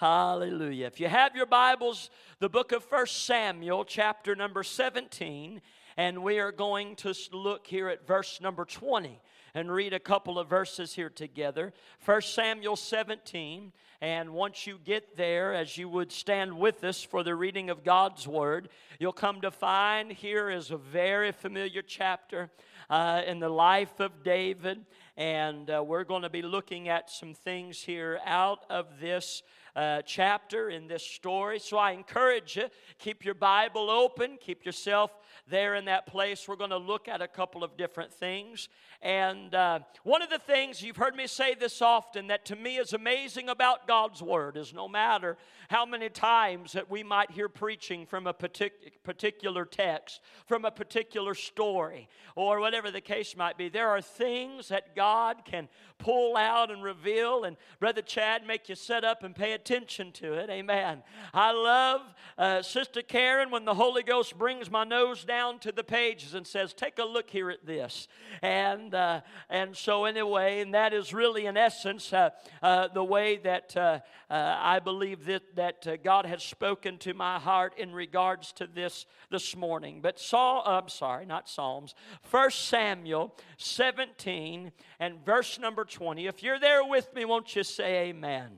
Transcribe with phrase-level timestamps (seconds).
[0.00, 0.86] Hallelujah.
[0.86, 2.08] If you have your Bibles,
[2.38, 5.60] the book of First Samuel, chapter number 17,
[5.98, 9.20] and we are going to look here at verse number 20
[9.52, 11.74] and read a couple of verses here together.
[11.98, 17.22] First Samuel 17, and once you get there, as you would stand with us for
[17.22, 22.50] the reading of God's Word, you'll come to find here is a very familiar chapter
[22.88, 24.86] uh, in the life of David.
[25.18, 29.42] And uh, we're going to be looking at some things here out of this
[29.80, 31.58] uh, chapter in this story.
[31.58, 35.10] So I encourage you, keep your Bible open, keep yourself
[35.48, 36.46] there in that place.
[36.46, 38.68] We're going to look at a couple of different things.
[39.02, 42.76] And uh, one of the things you've heard me say this often that to me
[42.76, 45.38] is amazing about God's Word is no matter
[45.70, 50.70] how many times that we might hear preaching from a partic- particular text, from a
[50.70, 56.36] particular story, or whatever the case might be, there are things that God can pull
[56.36, 57.44] out and reveal.
[57.44, 60.50] And Brother Chad, make you sit up and pay attention to it.
[60.50, 61.02] Amen.
[61.32, 62.02] I love
[62.36, 66.46] uh, Sister Karen when the Holy Ghost brings my nose down to the pages and
[66.46, 68.08] says, Take a look here at this.
[68.42, 72.30] And, uh, and so, anyway, and that is really, in essence, uh,
[72.62, 77.38] uh the way that uh, uh, I believe that, that God has spoken to my
[77.38, 80.00] heart in regards to this this morning.
[80.00, 86.26] But Saul, I'm sorry, not Psalms, First Samuel 17 and verse number 20.
[86.26, 88.50] If you're there with me, won't you say amen?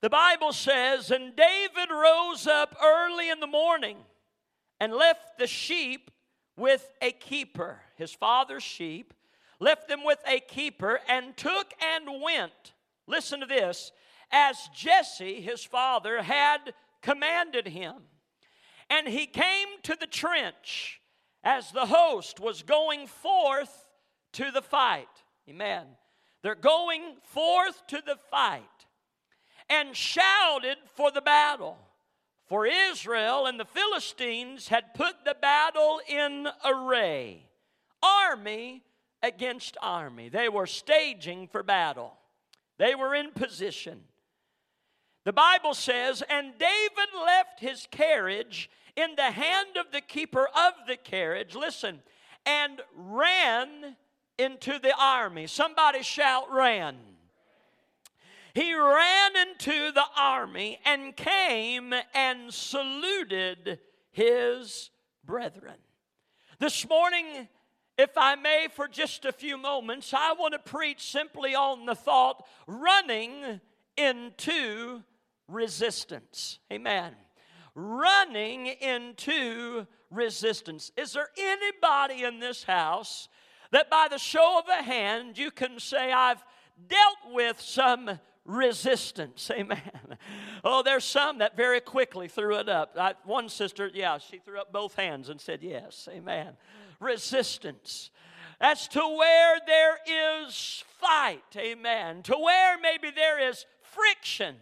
[0.00, 3.96] The Bible says, And David rose up early in the morning
[4.80, 6.10] and left the sheep
[6.58, 9.14] with a keeper, his father's sheep,
[9.60, 12.74] left them with a keeper, and took and went.
[13.06, 13.92] Listen to this
[14.30, 17.94] as Jesse, his father, had commanded him.
[18.90, 21.00] And he came to the trench
[21.42, 23.86] as the host was going forth
[24.32, 25.06] to the fight.
[25.48, 25.86] Amen.
[26.42, 28.62] They're going forth to the fight
[29.68, 31.78] and shouted for the battle.
[32.48, 37.44] For Israel and the Philistines had put the battle in array,
[38.02, 38.82] army
[39.22, 40.30] against army.
[40.30, 42.14] They were staging for battle,
[42.78, 44.00] they were in position.
[45.24, 50.72] The Bible says, and David left his carriage in the hand of the keeper of
[50.86, 52.00] the carriage, listen,
[52.46, 53.96] and ran
[54.38, 55.46] into the army.
[55.46, 56.96] Somebody shout, ran.
[58.54, 63.78] He ran into the army and came and saluted
[64.10, 64.90] his
[65.24, 65.76] brethren.
[66.58, 67.48] This morning,
[67.96, 71.94] if I may, for just a few moments, I want to preach simply on the
[71.94, 73.60] thought running
[73.96, 75.02] into
[75.48, 76.58] resistance.
[76.72, 77.14] Amen.
[77.74, 80.90] Running into resistance.
[80.96, 83.28] Is there anybody in this house
[83.72, 86.42] that by the show of a hand you can say, I've
[86.88, 89.50] dealt with some resistance.
[89.54, 90.18] Amen.
[90.64, 92.96] Oh, there's some that very quickly threw it up.
[92.98, 96.08] I, one sister, yeah, she threw up both hands and said, Yes.
[96.10, 96.54] Amen.
[96.98, 98.10] Resistance.
[98.58, 99.98] That's to where there
[100.44, 101.44] is fight.
[101.56, 102.24] Amen.
[102.24, 104.56] To where maybe there is friction.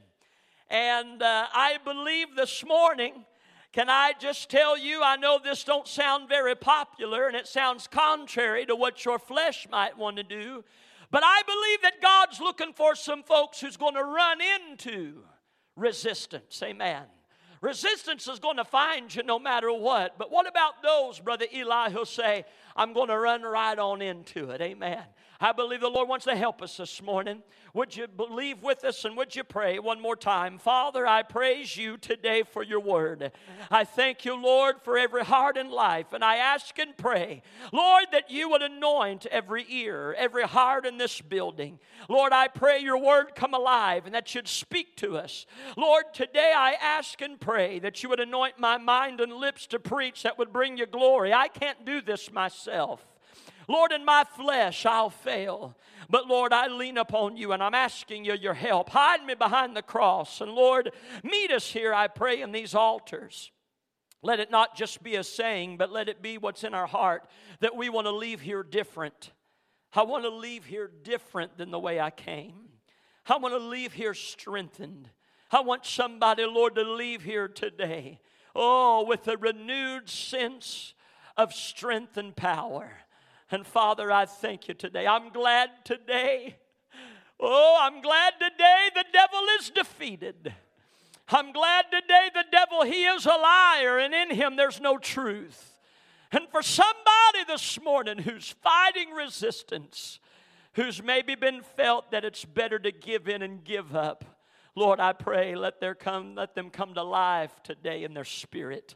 [0.69, 3.25] And uh, I believe this morning
[3.73, 7.87] can I just tell you, I know this don't sound very popular and it sounds
[7.87, 10.65] contrary to what your flesh might want to do,
[11.11, 15.23] but I believe that God's looking for some folks who's going to run into
[15.77, 16.61] resistance.
[16.63, 17.05] Amen.
[17.61, 20.19] Resistance is going to find you no matter what.
[20.19, 22.45] But what about those, Brother Eli, who'll say,
[22.77, 24.61] I'm going to run right on into it?
[24.61, 25.03] Amen.
[25.41, 27.43] I believe the Lord wants to help us this morning.
[27.75, 30.57] Would you believe with us and would you pray one more time?
[30.59, 33.33] Father, I praise you today for your word.
[33.71, 36.15] I thank you, Lord, for every heart and life.
[36.15, 37.43] And I ask and pray,
[37.73, 41.79] Lord, that you would anoint every ear, every heart in this building.
[42.09, 45.45] Lord, I pray your word come alive and that you'd speak to us.
[45.77, 49.79] Lord, today I ask and pray that you would anoint my mind and lips to
[49.79, 51.35] preach that would bring you glory.
[51.35, 53.05] I can't do this myself.
[53.69, 55.77] Lord, in my flesh I'll fail.
[56.09, 58.91] But Lord, I lean upon you and I'm asking you your help.
[58.91, 60.41] Hide me behind the cross.
[60.41, 60.93] And Lord,
[61.25, 63.51] meet us here, I pray, in these altars.
[64.23, 67.29] Let it not just be a saying, but let it be what's in our heart
[67.61, 69.33] that we want to leave here different.
[69.93, 72.55] I want to leave here different than the way I came.
[73.29, 75.11] I want to leave here strengthened.
[75.51, 78.21] I want somebody, Lord, to leave here today,
[78.55, 80.95] oh, with a renewed sense
[81.37, 82.91] of strength and power.
[83.51, 85.07] And Father, I thank you today.
[85.07, 86.57] I'm glad today.
[87.39, 90.55] Oh, I'm glad today the devil is defeated.
[91.29, 95.81] I'm glad today the devil, he is a liar, and in him there's no truth.
[96.33, 100.21] And for somebody this morning who's fighting resistance,
[100.75, 104.25] who's maybe been felt that it's better to give in and give up,
[104.75, 108.95] Lord, I pray, let, their come, let them come to life today in their spirit.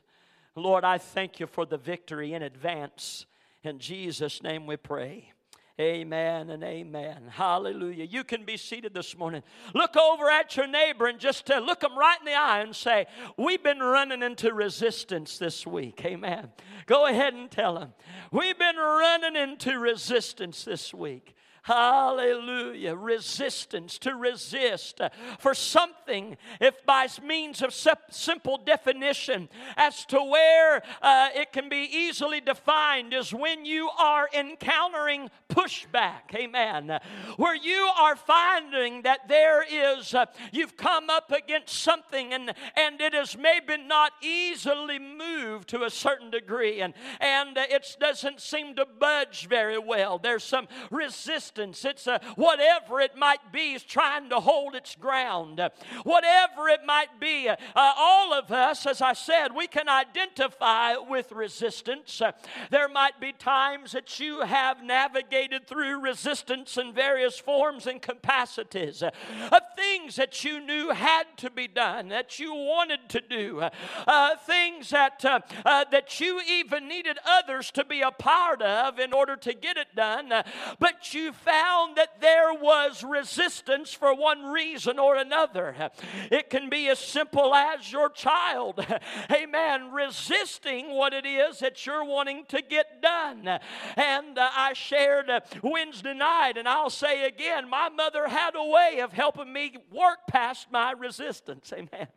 [0.55, 3.27] Lord, I thank you for the victory in advance.
[3.63, 5.33] In Jesus' name we pray.
[5.81, 7.23] Amen and amen.
[7.31, 8.05] Hallelujah.
[8.05, 9.43] You can be seated this morning.
[9.75, 12.77] Look over at your neighbor and just uh, look them right in the eye and
[12.77, 13.07] say,
[13.39, 16.03] We've been running into resistance this week.
[16.05, 16.51] Amen.
[16.85, 17.95] Go ahead and tell them,
[18.31, 21.35] We've been running into resistance this week.
[21.71, 22.97] Hallelujah.
[22.97, 25.01] Resistance, to resist
[25.39, 27.73] for something, if by means of
[28.11, 34.29] simple definition as to where uh, it can be easily defined, is when you are
[34.37, 36.35] encountering pushback.
[36.35, 36.99] Amen.
[37.37, 43.01] Where you are finding that there is, uh, you've come up against something and, and
[43.01, 48.75] it is maybe not easily moved to a certain degree and, and it doesn't seem
[48.75, 50.19] to budge very well.
[50.19, 51.85] There's some resistance resistance.
[51.85, 55.61] It's a, whatever it might be is trying to hold its ground.
[56.05, 61.33] Whatever it might be, uh, all of us, as I said, we can identify with
[61.33, 62.21] resistance.
[62.21, 62.33] Uh,
[62.71, 69.03] there might be times that you have navigated through resistance in various forms and capacities
[69.03, 69.11] uh,
[69.53, 73.61] of things that you knew had to be done, that you wanted to do,
[74.07, 78.99] uh, things that, uh, uh, that you even needed others to be a part of
[78.99, 80.33] in order to get it done,
[80.79, 85.91] but you found that there was resistance for one reason or another.
[86.31, 88.85] It can be as simple as your child,
[89.33, 93.61] amen, resisting what it is that you're wanting to get done.
[93.97, 98.65] And uh, I shared uh, Wednesday night, and I'll say again, my mother had a
[98.65, 101.73] way of helping me work past my resistance.
[101.73, 102.09] Amen.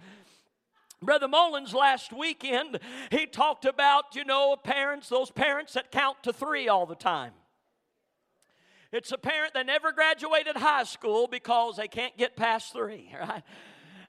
[1.02, 2.80] Brother Mullins last weekend,
[3.12, 7.34] he talked about, you know, parents, those parents that count to three all the time.
[8.94, 13.44] It's a parent that never graduated high school because they can't get past three, right?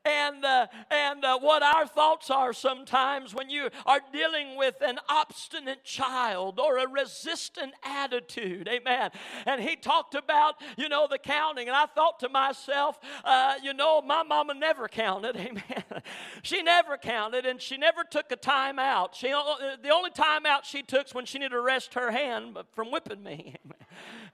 [0.04, 4.98] and uh, and uh, what our thoughts are sometimes when you are dealing with an
[5.08, 9.10] obstinate child or a resistant attitude amen
[9.46, 13.72] and he talked about you know the counting and i thought to myself uh, you
[13.72, 16.02] know my mama never counted amen
[16.42, 19.42] she never counted and she never took a time out she, uh,
[19.82, 23.22] the only time out she took when she needed to rest her hand from whipping
[23.22, 23.83] me amen.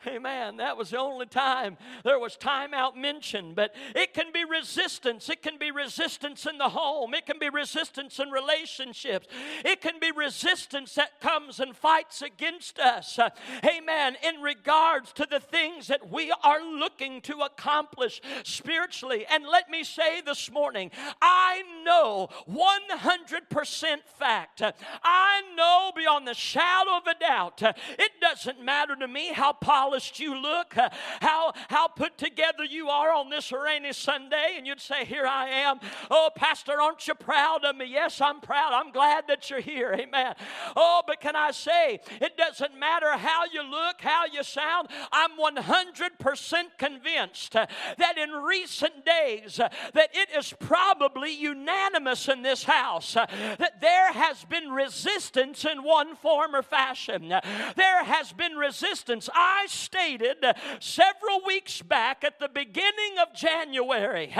[0.06, 4.44] Amen that was the only time there was time out mentioned but it can be
[4.44, 9.26] resistance it can be resistance in the home, it can be resistance in relationships,
[9.64, 13.18] it can be resistance that comes and fights against us.
[13.64, 14.16] Amen.
[14.22, 19.26] In regards to the things that we are looking to accomplish spiritually.
[19.30, 20.90] And let me say this morning,
[21.20, 24.62] I know 100% fact.
[25.02, 27.62] I know beyond the shadow of a doubt.
[27.62, 30.88] It doesn't matter to me how polished you look, uh,
[31.20, 35.48] how, how put together you are on this rainy Sunday, and you'd say, Here I
[35.48, 35.80] am.
[36.10, 37.86] Oh, Pastor, aren't you proud of me?
[37.86, 38.72] Yes, I'm proud.
[38.72, 39.94] I'm glad that you're here.
[39.98, 40.34] Amen.
[40.76, 44.88] Oh, but can I say, it doesn't matter how you look, how you sound.
[45.12, 47.66] I'm 100% convinced uh,
[47.98, 54.12] that in recent days, uh, that it is probably unanimous in this house that there
[54.12, 57.28] has been resistance in one form or fashion.
[57.28, 59.28] There has been resistance.
[59.40, 60.44] I stated
[60.80, 64.34] several weeks back at the beginning of January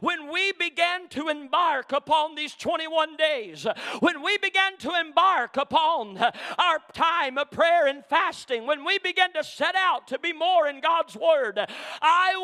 [0.00, 3.66] when we began to embark upon these 21 days,
[3.98, 9.32] when we began to embark upon our time of prayer and fasting, when we began
[9.32, 11.58] to set out to be more in God's Word,
[12.00, 12.34] I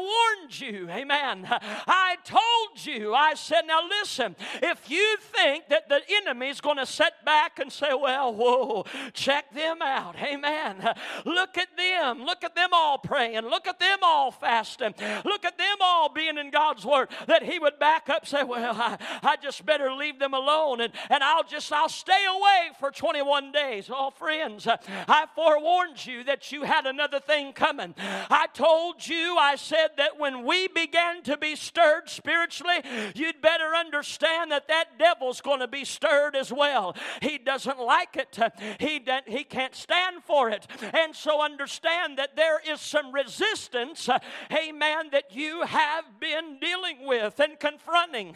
[0.40, 1.46] warned you, amen.
[1.48, 6.78] I told you, I said, now listen, if you think that the enemy is going
[6.78, 10.94] to sit back and say, well, whoa, check them out, amen.
[11.24, 15.58] Look at them, look at them all praying, look at them all fasting, look at
[15.58, 19.36] them all being in God's Word, that He would back up, say, well, I, I
[19.36, 23.90] just better leave them alone and, and I'll just, I'll stay away for 21 days.
[23.92, 27.94] Oh, friends, I forewarned you that you had another thing coming.
[27.98, 32.82] I told you, I said that when we began to be stirred spiritually,
[33.14, 36.96] you'd better understand that that devil's going to be stirred as well.
[37.20, 38.38] He doesn't like it.
[38.78, 40.66] He, he can't stand for it.
[40.94, 44.18] And so understand that there is some resistance, uh,
[44.52, 48.34] amen, that you have been dealing with and confronting.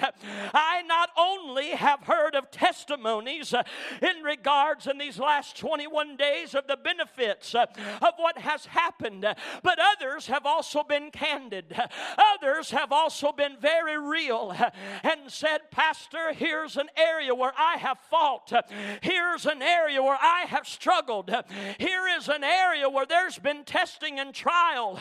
[0.52, 3.62] I not only have heard of testimonies uh,
[4.00, 7.66] in regards in these last 21 days of the benefits uh,
[8.02, 9.26] of what has happened,
[9.62, 11.74] but others have also been candid.
[12.36, 14.54] Others have also been very real real
[15.02, 18.52] and said, Pastor, here's an area where I have fought.
[19.02, 21.30] Here's an area where I have struggled.
[21.78, 24.98] Here is an area where there's been testing and trial.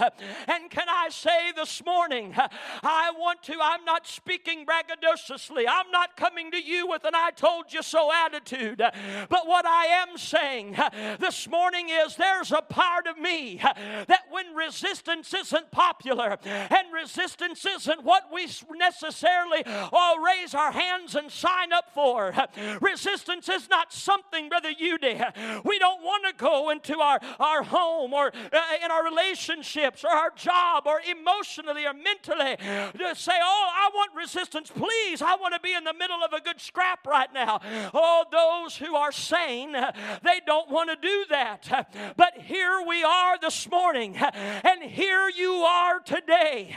[0.47, 2.35] And can I say this morning,
[2.83, 5.63] I want to, I'm not speaking braggadociously.
[5.67, 8.77] I'm not coming to you with an I told you so attitude.
[8.77, 10.75] But what I am saying
[11.19, 17.65] this morning is there's a part of me that when resistance isn't popular and resistance
[17.65, 22.33] isn't what we necessarily all raise our hands and sign up for,
[22.81, 25.21] resistance is not something, Brother Udy.
[25.63, 30.09] We don't want to go into our, our home or Uh, in our relationships or
[30.11, 34.71] our job or emotionally or mentally to say, Oh, I want resistance.
[34.73, 37.59] Please, I want to be in the middle of a good scrap right now.
[37.93, 39.91] Oh, those who are sane, uh,
[40.23, 42.13] they don't want to do that.
[42.17, 46.73] But here we are this morning, uh, and here you are today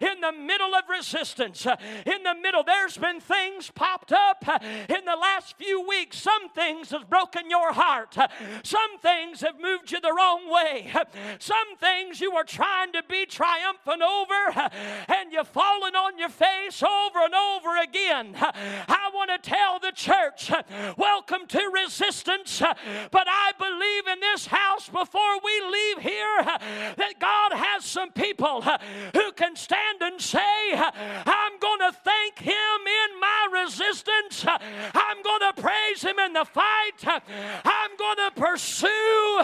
[0.00, 1.66] in the middle of resistance.
[1.66, 6.18] In the middle, there's been things popped up in the last few weeks.
[6.18, 8.16] Some things have broken your heart,
[8.62, 10.90] some things have moved you the wrong way,
[11.38, 14.70] some things you were trying to be triumphant over,
[15.08, 18.34] and you've fallen on your face over and over again.
[18.36, 20.50] I want to tell the church,
[20.96, 27.52] welcome to resistance, but I believe in this house before we leave here that God
[27.52, 33.62] has some people who can stand and say, I'm going to thank Him in my
[33.62, 37.22] resistance, I'm going to praise Him in the fight,
[37.64, 39.42] I'm going to pursue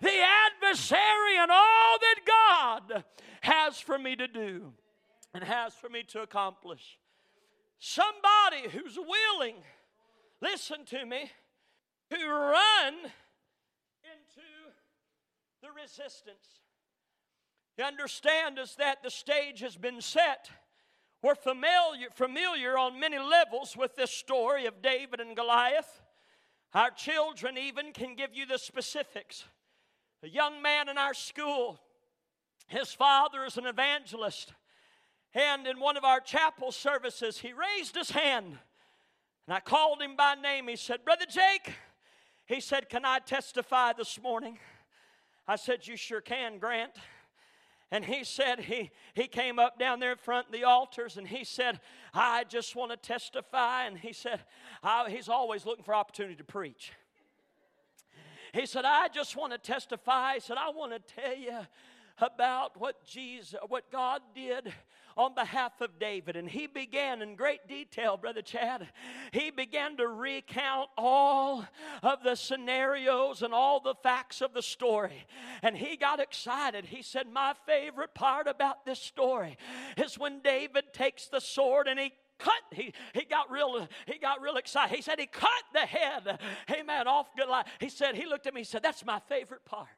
[0.00, 3.04] the adversary and all that God
[3.40, 4.72] has for me to do
[5.34, 6.98] and has for me to accomplish.
[7.78, 9.56] Somebody who's willing,
[10.40, 11.30] listen to me,
[12.10, 12.94] to run
[14.04, 14.46] into
[15.62, 16.60] the resistance.
[17.76, 20.50] You understand is that the stage has been set.
[21.22, 26.02] We're familiar, familiar on many levels with this story of David and Goliath.
[26.74, 29.44] Our children even can give you the specifics.
[30.22, 31.80] A young man in our school,
[32.68, 34.52] his father is an evangelist.
[35.34, 38.58] And in one of our chapel services, he raised his hand.
[39.46, 40.68] And I called him by name.
[40.68, 41.74] He said, Brother Jake,
[42.46, 44.58] he said, Can I testify this morning?
[45.48, 46.92] I said, You sure can, Grant.
[47.90, 51.28] And he said, he, he came up down there in front of the altars and
[51.28, 51.78] he said,
[52.14, 53.84] I just want to testify.
[53.84, 54.40] And he said,
[55.08, 56.92] he's always looking for opportunity to preach.
[58.52, 60.34] He said, I just want to testify.
[60.34, 61.58] He said, I want to tell you
[62.18, 64.72] about what Jesus, what God did
[65.16, 66.36] on behalf of David.
[66.36, 68.88] And he began in great detail, Brother Chad.
[69.32, 71.64] He began to recount all
[72.02, 75.26] of the scenarios and all the facts of the story.
[75.62, 76.86] And he got excited.
[76.86, 79.56] He said, My favorite part about this story
[79.96, 84.40] is when David takes the sword and he cut he, he got real he got
[84.40, 86.38] real excited he said he cut the head
[86.70, 89.88] amen off Goliath he said he looked at me he said that's my favorite part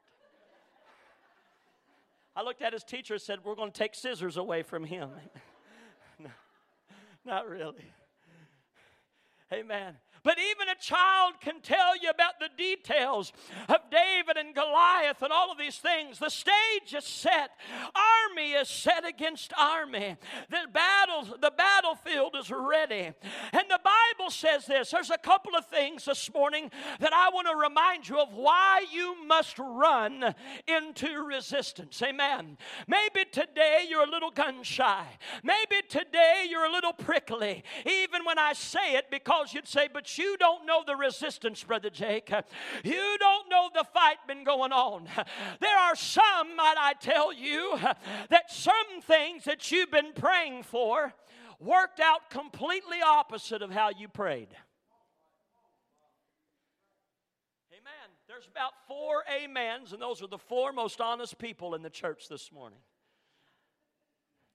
[2.35, 5.09] I looked at his teacher and said, We're going to take scissors away from him.
[6.19, 6.29] no,
[7.25, 7.91] not really.
[9.53, 9.95] Amen.
[10.23, 13.33] But even a child can tell you about the details
[13.69, 16.19] of David and Goliath and all of these things.
[16.19, 17.51] The stage is set,
[18.29, 20.17] army is set against army.
[20.49, 23.11] The battle, the battlefield is ready.
[23.53, 24.91] And the Bible says this.
[24.91, 28.85] There's a couple of things this morning that I want to remind you of why
[28.91, 30.35] you must run
[30.67, 32.01] into resistance.
[32.01, 32.57] Amen.
[32.87, 35.05] Maybe today you're a little gun shy.
[35.43, 37.63] Maybe today you're a little prickly.
[37.85, 41.89] Even when I say it, because you'd say, but you don't know the resistance, Brother
[41.89, 42.31] Jake.
[42.83, 45.07] You don't know the fight been going on.
[45.59, 47.77] There are some, might I tell you,
[48.29, 51.13] that some things that you've been praying for
[51.59, 54.49] worked out completely opposite of how you prayed.
[57.71, 58.09] Amen.
[58.27, 62.27] There's about four amens, and those are the four most honest people in the church
[62.29, 62.79] this morning.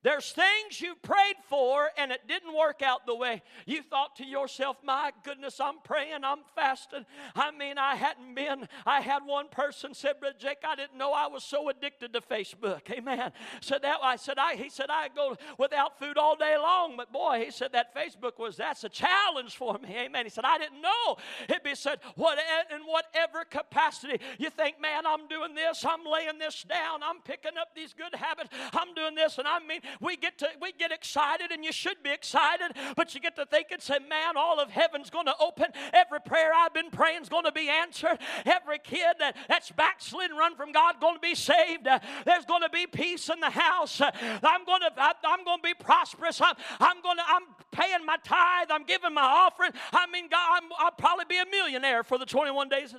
[0.03, 4.25] There's things you prayed for and it didn't work out the way you thought to
[4.25, 7.05] yourself, my goodness, I'm praying, I'm fasting.
[7.37, 11.13] I mean, I hadn't been, I had one person said, Brother Jake, I didn't know
[11.13, 12.91] I was so addicted to Facebook.
[12.91, 13.33] Amen.
[13.61, 17.13] Said that I said, I he said I go without food all day long, but
[17.13, 19.95] boy, he said that Facebook was that's a challenge for me.
[19.97, 20.25] Amen.
[20.25, 21.17] He said, I didn't know.
[21.49, 22.39] It'd be said, what
[22.75, 27.59] in whatever capacity you think, man, I'm doing this, I'm laying this down, I'm picking
[27.61, 30.93] up these good habits, I'm doing this, and I mean we get to we get
[30.93, 34.61] excited, and you should be excited, but you get to think and say, man, all
[34.61, 35.67] of heaven's going to open.
[35.93, 38.19] Every prayer I've been praying is going to be answered.
[38.45, 41.87] Every kid that, that's backslidden, run from God, going to be saved.
[42.25, 44.01] There's going to be peace in the house.
[44.01, 46.41] I'm going to I, am going to be prosperous.
[46.41, 47.43] I'm, I'm going to I'm
[47.73, 49.73] paying my tithe, I'm giving my offering.
[49.93, 52.95] I mean, God, i will probably be a millionaire for the 21 days.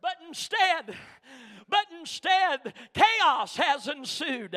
[0.00, 0.94] But instead,
[1.68, 4.56] but instead, chaos has ensued.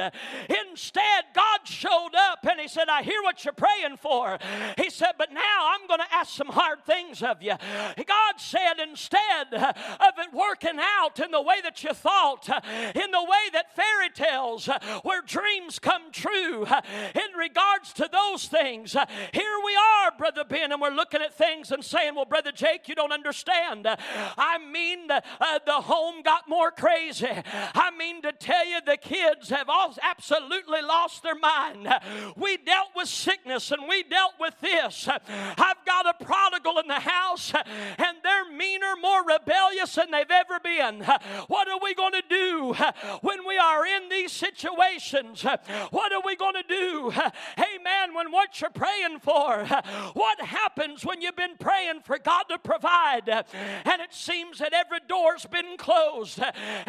[0.69, 4.37] Instead, God showed up and He said, I hear what you're praying for.
[4.77, 7.53] He said, But now I'm going to ask some hard things of you.
[7.97, 13.23] God said, instead of it working out in the way that you thought, in the
[13.23, 14.69] way that fairy tales,
[15.03, 20.81] where dreams come true, in regards to those things, here we are, Brother Ben, and
[20.81, 23.87] we're looking at things and saying, Well, Brother Jake, you don't understand.
[23.87, 27.27] I mean, uh, the home got more crazy crazy.
[27.73, 31.87] I mean to tell you, the kids have all absolutely lost their mind.
[32.35, 35.07] We dealt with sickness and we dealt with this.
[35.07, 40.59] I've got a prodigal in the house, and they're meaner, more rebellious than they've ever
[40.59, 41.01] been.
[41.47, 42.73] What are we going to do
[43.21, 45.43] when we are in these situations?
[45.91, 47.11] What are we going to do?
[47.11, 48.13] Amen.
[48.13, 49.65] When what you're praying for,
[50.13, 54.99] what happens when you've been praying for God to provide and it seems that every
[55.07, 56.39] door's been closed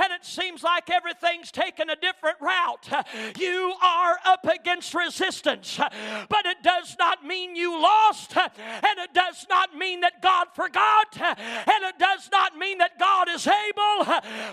[0.02, 3.06] and it seems like everything's taken a different route,
[3.38, 5.78] you are up against resistance.
[6.28, 11.16] But it does not mean you lost, and it does not mean that God forgot,
[11.20, 14.04] and it does not mean that God is able.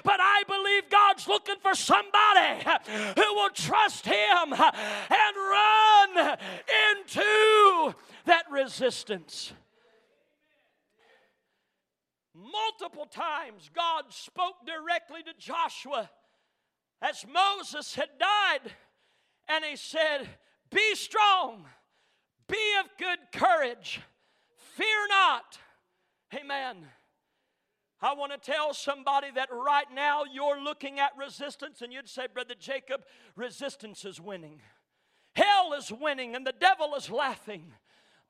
[0.03, 2.63] But I believe God's looking for somebody
[3.15, 6.37] who will trust Him and run
[6.91, 9.53] into that resistance.
[12.39, 16.09] Multiple times, God spoke directly to Joshua
[17.01, 18.71] as Moses had died,
[19.47, 20.27] and he said,
[20.71, 21.65] Be strong,
[22.47, 23.99] be of good courage,
[24.75, 25.57] fear not.
[26.33, 26.85] Amen.
[28.01, 32.27] I want to tell somebody that right now you're looking at resistance, and you'd say,
[32.33, 33.01] Brother Jacob,
[33.35, 34.61] resistance is winning.
[35.35, 37.73] Hell is winning, and the devil is laughing.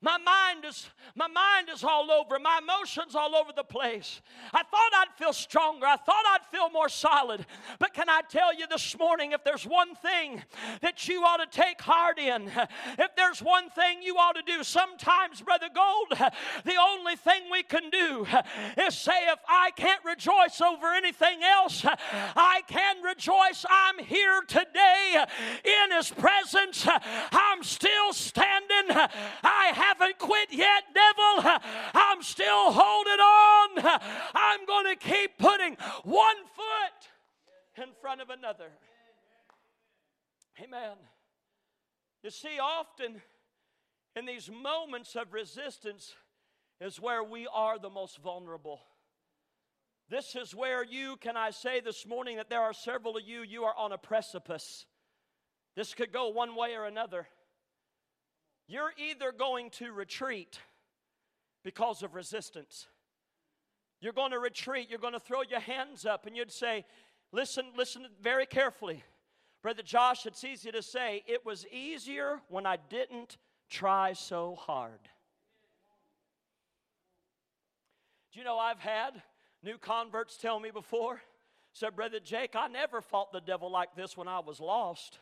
[0.02, 2.38] My mind is my mind is all over.
[2.38, 4.20] My emotions all over the place.
[4.52, 5.84] I thought I'd feel stronger.
[5.84, 7.44] I thought I'd feel more solid.
[7.78, 10.42] But can I tell you this morning if there's one thing
[10.80, 12.50] that you ought to take heart in,
[12.98, 16.32] if there's one thing you ought to do, sometimes brother Gold,
[16.64, 18.26] the only thing we can do
[18.86, 25.24] is say if I can't rejoice over anything else, I can rejoice I'm here today
[25.64, 26.86] in his presence.
[26.86, 28.96] I'm still standing.
[29.42, 31.60] I have haven't quit yet, devil.
[31.94, 34.00] I'm still holding on.
[34.34, 38.68] I'm going to keep putting one foot in front of another.
[40.62, 40.96] Amen.
[42.22, 43.20] You see, often
[44.14, 46.14] in these moments of resistance
[46.80, 48.80] is where we are the most vulnerable.
[50.08, 53.42] This is where you, can I say this morning that there are several of you,
[53.42, 54.86] you are on a precipice.
[55.76, 57.26] This could go one way or another.
[58.70, 60.60] You're either going to retreat
[61.64, 62.86] because of resistance.
[64.00, 64.86] You're going to retreat.
[64.88, 66.84] You're going to throw your hands up and you'd say,
[67.32, 69.02] Listen, listen very carefully.
[69.60, 73.36] Brother Josh, it's easy to say, it was easier when I didn't
[73.68, 75.00] try so hard.
[78.32, 79.22] Do you know I've had
[79.62, 81.20] new converts tell me before?
[81.72, 85.18] Said, Brother Jake, I never fought the devil like this when I was lost.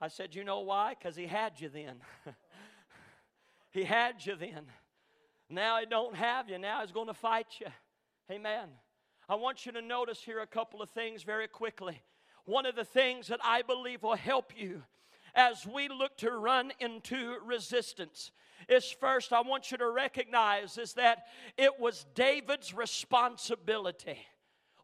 [0.00, 0.94] I said, You know why?
[0.98, 1.96] Because he had you then.
[3.70, 4.66] he had you then.
[5.50, 6.58] Now he don't have you.
[6.58, 7.68] Now he's going to fight you.
[8.30, 8.68] Amen.
[9.28, 12.02] I want you to notice here a couple of things very quickly.
[12.44, 14.82] One of the things that I believe will help you
[15.34, 18.30] as we look to run into resistance
[18.68, 21.24] is first I want you to recognize is that
[21.56, 24.18] it was David's responsibility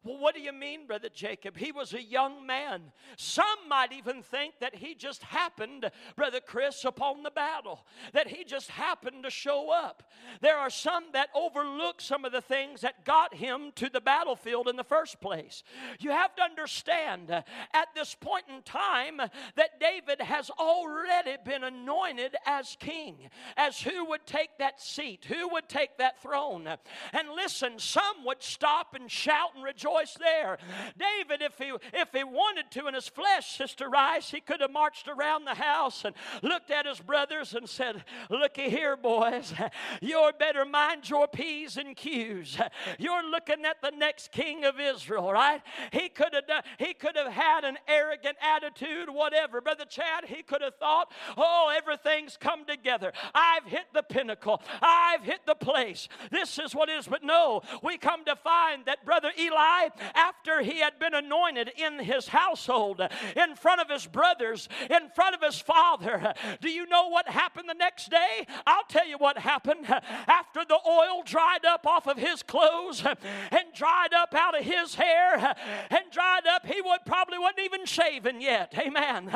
[0.05, 1.57] well, what do you mean, Brother Jacob?
[1.57, 2.91] He was a young man.
[3.17, 8.43] Some might even think that he just happened, Brother Chris, upon the battle, that he
[8.43, 10.03] just happened to show up.
[10.41, 14.67] There are some that overlook some of the things that got him to the battlefield
[14.67, 15.63] in the first place.
[15.99, 17.41] You have to understand uh,
[17.73, 23.15] at this point in time that David has already been anointed as king,
[23.57, 26.67] as who would take that seat, who would take that throne.
[27.11, 30.57] And listen, some would stop and shout and rejoice voice there.
[30.97, 34.71] David, if he if he wanted to in his flesh, Sister Rice, he could have
[34.71, 39.53] marched around the house and looked at his brothers and said, Looky here, boys,
[40.01, 42.57] you're better mind your P's and Q's.
[42.99, 45.61] You're looking at the next king of Israel, right?
[45.91, 49.61] He could have done, he could have had an arrogant attitude, whatever.
[49.61, 53.13] Brother Chad, he could have thought, oh, everything's come together.
[53.33, 54.61] I've hit the pinnacle.
[54.81, 56.07] I've hit the place.
[56.31, 57.07] This is what is.
[57.07, 61.99] But no, we come to find that Brother Eli After he had been anointed in
[61.99, 63.01] his household,
[63.35, 67.69] in front of his brothers, in front of his father, do you know what happened
[67.69, 68.47] the next day?
[68.65, 69.87] I'll tell you what happened.
[70.27, 74.95] After the oil dried up off of his clothes and dried up out of his
[74.95, 75.55] hair
[75.89, 78.73] and dried up, he would probably wasn't even shaven yet.
[78.77, 79.31] Amen.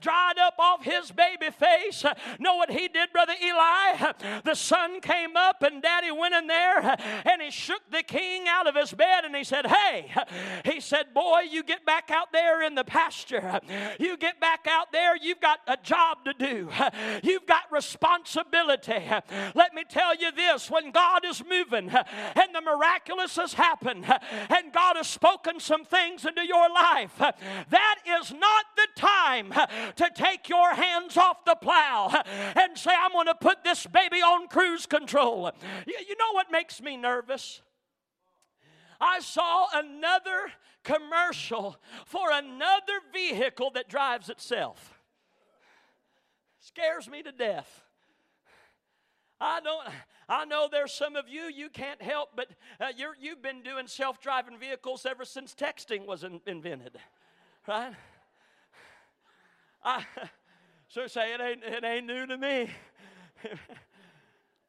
[0.00, 2.04] Dried up off his baby face.
[2.38, 4.12] Know what he did, Brother Eli?
[4.44, 8.66] The sun came up and daddy went in there and he shook the king out
[8.66, 10.12] of his bed and he said, Hey,
[10.64, 13.60] he said, Boy, you get back out there in the pasture.
[13.98, 15.16] You get back out there.
[15.16, 16.68] You've got a job to do.
[17.22, 19.04] You've got responsibility.
[19.54, 24.04] Let me tell you this when God is moving and the miraculous has happened and
[24.72, 29.52] God has spoken some things into your life, that is not the time
[29.96, 34.18] to take your hands off the plow and say, I'm going to put this baby
[34.18, 35.50] on cruise control.
[35.86, 37.60] You know what makes me nervous?
[39.00, 45.00] I saw another commercial for another vehicle that drives itself.
[46.58, 47.82] Scares me to death.
[49.40, 49.86] I don't.
[50.28, 52.48] I know there's some of you you can't help, but
[52.80, 56.98] uh, you have been doing self-driving vehicles ever since texting was in, invented,
[57.68, 57.92] right?
[59.84, 60.04] I
[60.88, 62.70] so say it ain't it ain't new to me.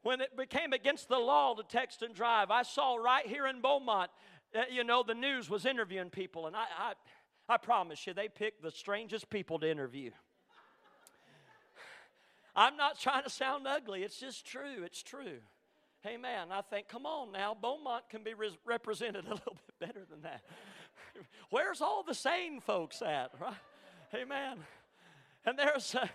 [0.03, 3.61] when it became against the law to text and drive, I saw right here in
[3.61, 4.11] Beaumont,
[4.55, 6.93] uh, you know, the news was interviewing people, and I, I,
[7.53, 10.11] I promise you, they picked the strangest people to interview.
[12.57, 14.01] I'm not trying to sound ugly.
[14.01, 14.83] It's just true.
[14.83, 15.39] It's true.
[16.05, 16.47] Amen.
[16.51, 20.23] I think, come on now, Beaumont can be re- represented a little bit better than
[20.23, 20.41] that.
[21.51, 23.53] Where's all the sane folks at, right?
[24.15, 24.57] Amen.
[25.45, 26.07] And there's, uh,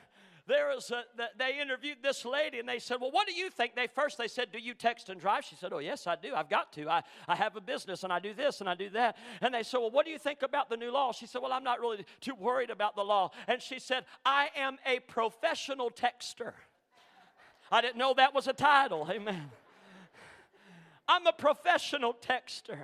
[0.47, 1.05] there was a,
[1.39, 3.75] they interviewed this lady and they said well what do you think?
[3.77, 5.45] They first they said do you text and drive?
[5.45, 6.35] She said oh yes i do.
[6.35, 6.89] I've got to.
[6.89, 9.17] I, I have a business and i do this and i do that.
[9.41, 11.13] And they said well what do you think about the new law?
[11.13, 13.31] She said well i'm not really too worried about the law.
[13.47, 16.53] And she said i am a professional texter.
[17.71, 19.09] I didn't know that was a title.
[19.11, 19.51] Amen.
[21.09, 22.79] I'm a professional texter.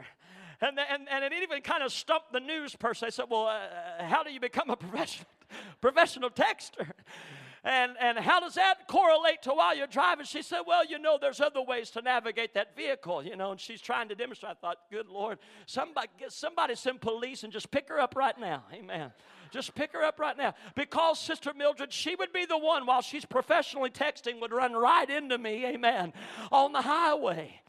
[0.61, 3.07] And, and, and it even kind of stumped the news person.
[3.07, 5.29] They said, Well, uh, how do you become a professional,
[5.81, 6.91] professional texter?
[7.65, 10.27] And, and how does that correlate to while you're driving?
[10.27, 13.61] She said, Well, you know, there's other ways to navigate that vehicle, you know, and
[13.61, 14.53] she's trying to demonstrate.
[14.53, 18.65] I thought, Good Lord, somebody, somebody send police and just pick her up right now.
[18.73, 19.13] Amen.
[19.51, 20.55] Just pick her up right now.
[20.75, 25.09] Because Sister Mildred, she would be the one while she's professionally texting, would run right
[25.09, 26.13] into me, amen,
[26.53, 27.61] on the highway.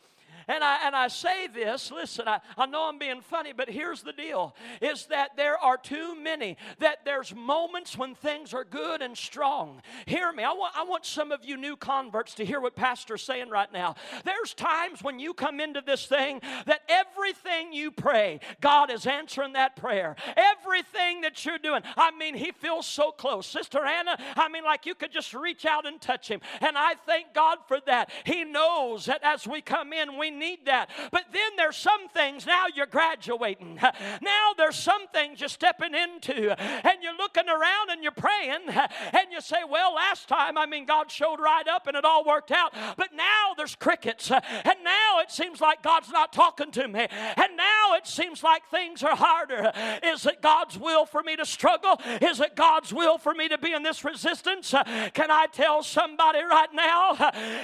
[0.49, 4.01] And I, and I say this, listen, I, I know I'm being funny, but here's
[4.01, 9.03] the deal is that there are too many, that there's moments when things are good
[9.03, 9.83] and strong.
[10.07, 10.43] Hear me.
[10.43, 13.71] I want, I want some of you new converts to hear what Pastor's saying right
[13.71, 13.95] now.
[14.25, 19.53] There's times when you come into this thing that everything you pray, God is answering
[19.53, 20.15] that prayer.
[20.35, 23.45] Everything that you're doing, I mean, He feels so close.
[23.45, 26.41] Sister Anna, I mean, like you could just reach out and touch Him.
[26.59, 28.09] And I thank God for that.
[28.25, 30.89] He knows that as we come in, we need that.
[31.11, 33.79] But then there's some things now you're graduating.
[34.21, 39.31] Now there's some things you're stepping into, and you're looking around and you're praying, and
[39.31, 42.51] you say, Well, last time, I mean, God showed right up and it all worked
[42.51, 42.73] out.
[42.97, 47.57] But now there's crickets, and now it seems like God's not talking to me, and
[47.57, 49.71] now it seems like things are harder.
[50.03, 51.99] Is it God's will for me to struggle?
[52.21, 54.71] Is it God's will for me to be in this resistance?
[54.71, 57.13] Can I tell somebody right now?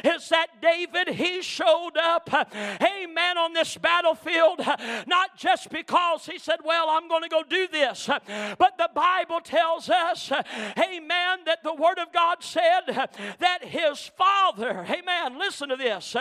[0.04, 4.60] Is that David, he showed up amen, on this battlefield,
[5.08, 9.40] not just because he said, Well, I'm going to go do this, but the Bible
[9.42, 12.82] tells us, amen, that the Word of God said
[13.40, 16.16] that his father, amen, listen to this,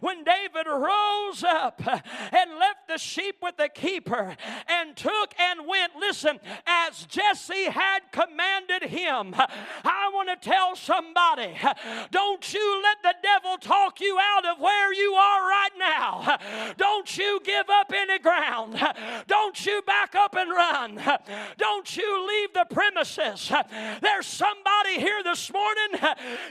[0.00, 4.36] when David rose up and left the sheep with the keeper
[4.68, 11.56] and took and went, listen, as Jesse had commanded him, I want to tell somebody,
[12.10, 16.38] don't you let the devil talk you out of where you are right now.
[16.76, 18.78] Don't you give up any ground.
[19.26, 21.00] Don't you back up and run.
[21.56, 23.50] Don't you leave the premises.
[24.00, 26.00] There's somebody here this morning.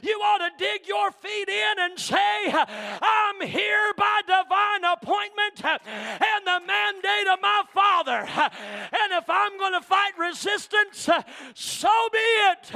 [0.02, 6.46] You ought to dig your feet in and say, I'm here by divine appointment and
[6.46, 8.28] the mandate of my Father.
[8.28, 11.10] And if I'm going to fight resistance,
[11.54, 12.72] so be it.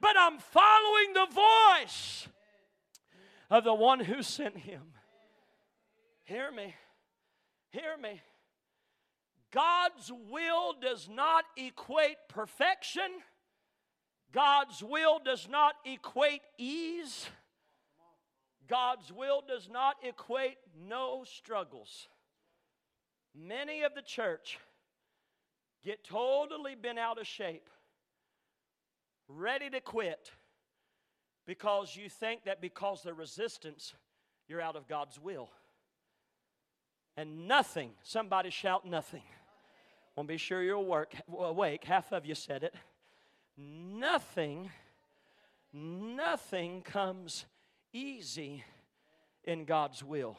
[0.00, 2.28] But I'm following the voice
[3.50, 4.82] of the one who sent him.
[6.26, 6.74] Hear me.
[7.70, 8.20] Hear me.
[9.52, 13.08] God's will does not equate perfection.
[14.32, 17.28] God's will does not equate ease.
[18.68, 20.56] God's will does not equate
[20.88, 22.08] no struggles.
[23.34, 24.58] Many of the church
[25.84, 27.70] get totally bent out of shape,
[29.28, 30.32] ready to quit
[31.46, 33.94] because you think that because they're resistance,
[34.48, 35.50] you're out of God's will.
[37.16, 39.22] And nothing, somebody shout nothing.
[40.16, 41.84] Want to be sure you're work, awake.
[41.84, 42.74] Half of you said it.
[43.56, 44.70] Nothing,
[45.72, 47.46] nothing comes
[47.92, 48.64] easy
[49.44, 50.36] in God's will.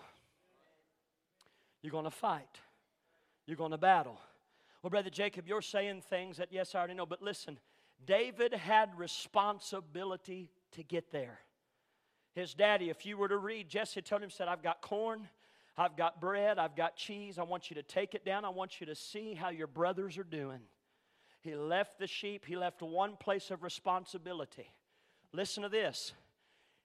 [1.82, 2.60] You're going to fight.
[3.46, 4.20] You're going to battle.
[4.82, 7.58] Well, Brother Jacob, you're saying things that, yes, I already know, but listen,
[8.06, 11.40] David had responsibility to get there.
[12.34, 15.28] His daddy, if you were to read, Jesse told him, said, I've got corn,
[15.78, 17.38] I've got bread, I've got cheese.
[17.38, 18.46] I want you to take it down.
[18.46, 20.62] I want you to see how your brothers are doing.
[21.42, 24.72] He left the sheep, he left one place of responsibility.
[25.32, 26.14] Listen to this.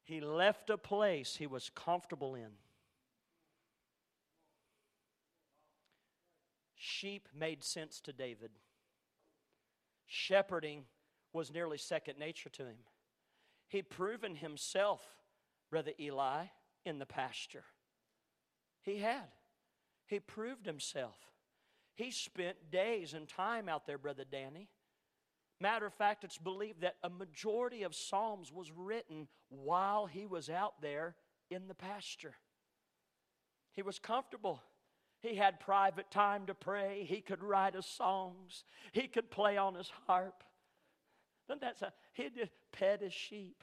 [0.05, 2.51] He left a place he was comfortable in.
[6.77, 8.51] Sheep made sense to David.
[10.07, 10.85] Shepherding
[11.33, 12.77] was nearly second nature to him.
[13.69, 15.03] He'd proven himself,
[15.71, 16.47] Brother Eli,
[16.85, 17.65] in the pasture.
[18.83, 19.29] He had.
[20.07, 21.17] He proved himself.
[21.95, 24.69] He spent days and time out there, Brother Danny.
[25.61, 30.51] Matter of fact, it's believed that a majority of Psalms was written while he was
[30.51, 31.15] out there
[31.51, 32.35] in the pasture.
[33.73, 34.61] He was comfortable.
[35.21, 37.07] He had private time to pray.
[37.09, 38.65] He could write his songs.
[38.91, 40.43] He could play on his harp.
[41.49, 43.63] Then that's a, he'd pet his sheep.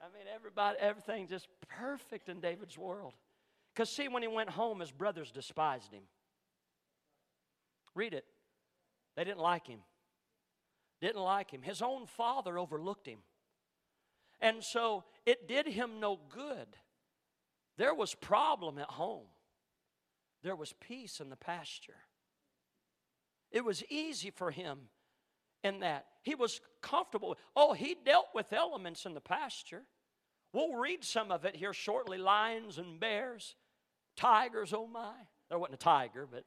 [0.00, 3.12] I mean, everybody, everything just perfect in David's world.
[3.74, 6.02] Because, see, when he went home, his brothers despised him.
[7.94, 8.24] Read it.
[9.16, 9.80] They didn't like him.
[11.00, 11.62] Didn't like him.
[11.62, 13.18] His own father overlooked him.
[14.40, 16.68] And so it did him no good.
[17.76, 19.26] There was problem at home.
[20.42, 21.96] There was peace in the pasture.
[23.50, 24.78] It was easy for him
[25.62, 26.06] in that.
[26.22, 27.36] He was comfortable.
[27.56, 29.82] Oh, he dealt with elements in the pasture.
[30.52, 33.54] We'll read some of it here shortly lions and bears,
[34.16, 35.14] tigers, oh my.
[35.48, 36.44] There wasn't a tiger, but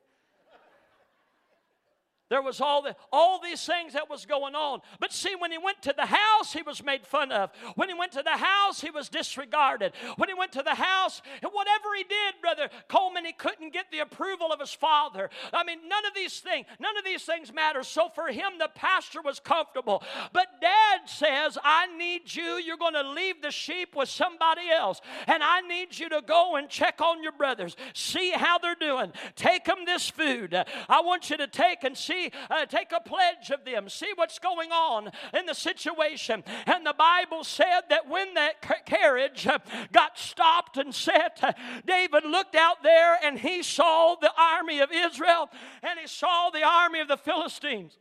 [2.33, 4.81] there was all, the, all these things that was going on.
[4.99, 7.51] But see, when he went to the house, he was made fun of.
[7.75, 9.93] When he went to the house, he was disregarded.
[10.15, 13.99] When he went to the house, whatever he did, Brother Coleman, he couldn't get the
[13.99, 15.29] approval of his father.
[15.53, 17.83] I mean, none of these things, none of these things matter.
[17.83, 20.01] So for him, the pastor was comfortable.
[20.33, 22.55] But dad says, I need you.
[22.55, 25.01] You're going to leave the sheep with somebody else.
[25.27, 27.75] And I need you to go and check on your brothers.
[27.93, 29.13] See how they're doing.
[29.35, 30.55] Take them this food.
[30.89, 34.39] I want you to take and see uh, take a pledge of them, see what's
[34.39, 36.43] going on in the situation.
[36.65, 39.59] And the Bible said that when that carriage uh,
[39.91, 41.53] got stopped and set, uh,
[41.85, 45.49] David looked out there and he saw the army of Israel
[45.81, 47.97] and he saw the army of the Philistines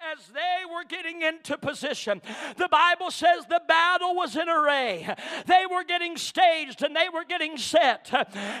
[0.00, 2.20] as they were getting into position.
[2.56, 5.08] The Bible says the battle was in array.
[5.46, 8.10] They were getting staged and they were getting set.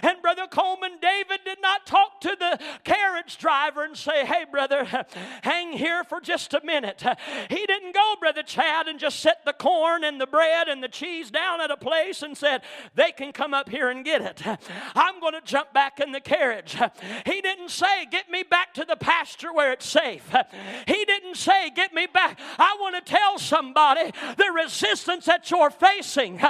[0.02, 4.84] And Brother Coleman, David did not talk to the carriage driver and say, Hey, brother,
[5.42, 7.02] hang here for just a minute.
[7.50, 10.88] He didn't go, Brother Chad, and just set the corn and the bread and the
[10.88, 12.62] cheese down at a place and said,
[12.94, 14.42] They can come up here and get it.
[14.94, 16.76] I'm going to jump back in the carriage.
[17.26, 20.34] He didn't say, Get me back to the pasture where it's safe.
[20.86, 22.38] He didn't say, Get me back.
[22.58, 26.40] I want to tell somebody the resistance that you're facing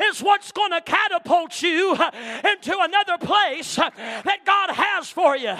[0.00, 5.54] is what's going to catapult you into another place that God has for you.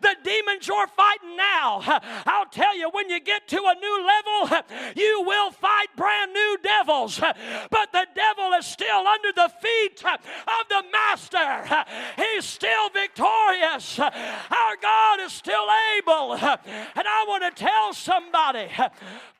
[0.00, 1.82] The demons you're fighting now,
[2.26, 4.64] I'll tell you, when you get to a new level,
[4.96, 7.18] you will fight brand new devils.
[7.18, 11.84] But the devil is still under the feet of the master,
[12.16, 13.98] he's still victorious.
[13.98, 15.66] Our God is still
[15.98, 16.34] able.
[16.34, 18.19] And I want to tell somebody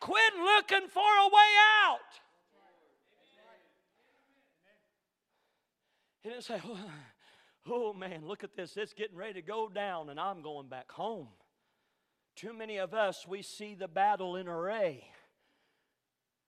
[0.00, 1.52] quit looking for a way
[1.84, 1.98] out.
[6.22, 6.78] He didn't say, oh,
[7.68, 8.76] oh man, look at this.
[8.76, 11.28] It's getting ready to go down, and I'm going back home.
[12.36, 15.04] Too many of us, we see the battle in array.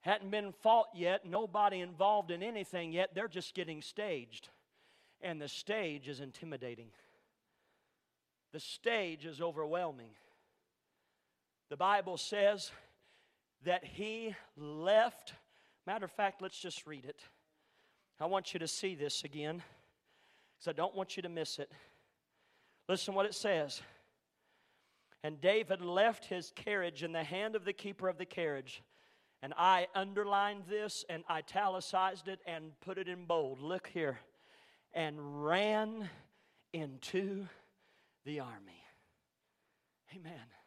[0.01, 3.11] Hadn't been fought yet, nobody involved in anything yet.
[3.15, 4.49] They're just getting staged.
[5.21, 6.89] And the stage is intimidating,
[8.51, 10.11] the stage is overwhelming.
[11.69, 12.71] The Bible says
[13.63, 15.33] that he left.
[15.87, 17.21] Matter of fact, let's just read it.
[18.19, 19.63] I want you to see this again
[20.55, 21.71] because I don't want you to miss it.
[22.87, 23.81] Listen what it says.
[25.23, 28.83] And David left his carriage in the hand of the keeper of the carriage.
[29.41, 33.59] And I underlined this and italicized it and put it in bold.
[33.61, 34.19] Look here.
[34.93, 36.09] and ran
[36.71, 37.47] into
[38.25, 38.83] the army.
[40.15, 40.62] Amen.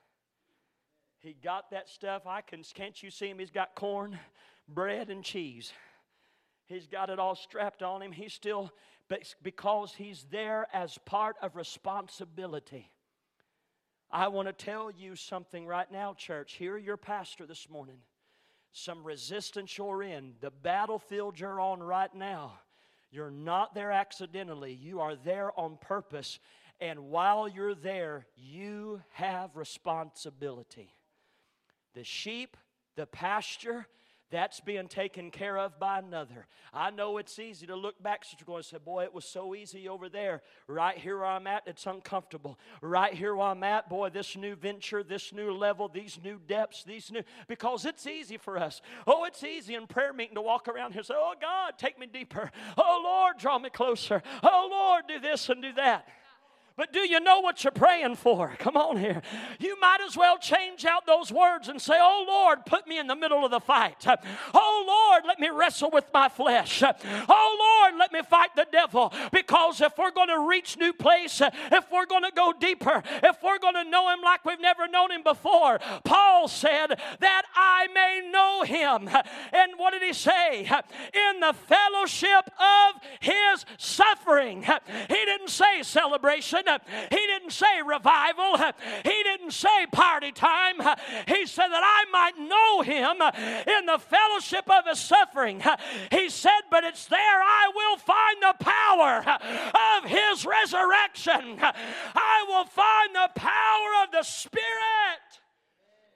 [1.26, 2.24] He got that stuff.
[2.24, 3.40] I can can't you see him?
[3.40, 4.16] He's got corn,
[4.68, 5.72] bread, and cheese.
[6.66, 8.12] He's got it all strapped on him.
[8.12, 8.70] He's still
[9.42, 12.92] because he's there as part of responsibility.
[14.08, 16.52] I want to tell you something right now, church.
[16.52, 17.98] Hear your pastor this morning.
[18.70, 22.52] Some resistance you're in, the battlefield you're on right now.
[23.10, 26.38] You're not there accidentally, you are there on purpose.
[26.80, 30.92] And while you're there, you have responsibility.
[31.96, 32.56] The sheep,
[32.94, 33.88] the pasture,
[34.30, 36.46] that's being taken care of by another.
[36.70, 40.10] I know it's easy to look back, and say, Boy, it was so easy over
[40.10, 40.42] there.
[40.66, 42.58] Right here where I'm at, it's uncomfortable.
[42.82, 46.84] Right here where I'm at, boy, this new venture, this new level, these new depths,
[46.84, 48.82] these new, because it's easy for us.
[49.06, 51.98] Oh, it's easy in prayer meeting to walk around here and say, Oh, God, take
[51.98, 52.50] me deeper.
[52.76, 54.22] Oh, Lord, draw me closer.
[54.42, 56.06] Oh, Lord, do this and do that.
[56.76, 58.54] But do you know what you're praying for?
[58.58, 59.22] Come on here.
[59.58, 63.06] You might as well change out those words and say, Oh Lord, put me in
[63.06, 64.06] the middle of the fight.
[64.58, 66.82] Oh Lord, let me wrestle with my flesh.
[67.28, 69.12] Oh Lord, let me fight the devil.
[69.32, 73.36] Because if we're going to reach new place, if we're going to go deeper, if
[73.42, 77.88] we're going to know him like we've never known him before, Paul said that I
[77.94, 79.08] may know him.
[79.52, 80.60] And what did he say?
[80.64, 84.62] In the fellowship of his suffering.
[84.62, 86.65] He didn't say celebration.
[87.10, 88.56] He didn't say revival.
[89.04, 90.76] He didn't say party time.
[91.26, 93.22] He said that I might know him
[93.78, 95.62] in the fellowship of his suffering.
[96.10, 99.38] He said, but it's there I will find the power
[99.98, 101.58] of his resurrection.
[101.60, 104.60] I will find the power of the Spirit.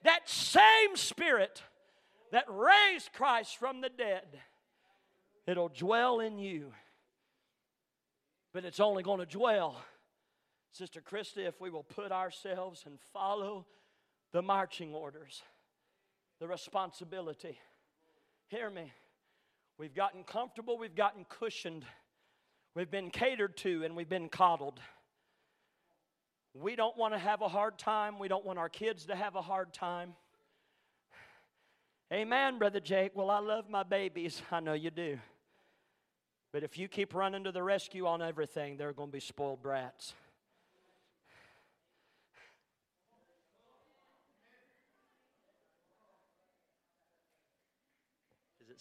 [0.03, 1.61] That same Spirit
[2.31, 4.25] that raised Christ from the dead.
[5.45, 6.71] It'll dwell in you.
[8.53, 9.81] But it's only going to dwell
[10.71, 13.65] Sister Krista, if we will put ourselves and follow
[14.31, 15.43] the marching orders,
[16.39, 17.59] the responsibility.
[18.47, 18.91] Hear me.
[19.77, 21.85] We've gotten comfortable, we've gotten cushioned,
[22.75, 24.79] we've been catered to, and we've been coddled.
[26.53, 28.19] We don't want to have a hard time.
[28.19, 30.15] We don't want our kids to have a hard time.
[32.11, 33.13] Amen, Brother Jake.
[33.15, 34.41] Well, I love my babies.
[34.51, 35.17] I know you do.
[36.51, 39.61] But if you keep running to the rescue on everything, they're going to be spoiled
[39.61, 40.13] brats.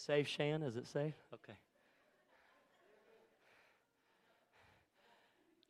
[0.01, 0.63] Safe, Shan?
[0.63, 1.15] Is it safe?
[1.35, 1.59] Okay.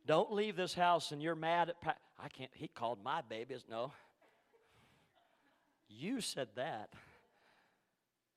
[0.07, 1.81] Don't leave this house and you're mad at.
[1.81, 2.51] Pa- I can't.
[2.55, 3.65] He called my babies.
[3.69, 3.93] No.
[5.89, 6.91] You said that.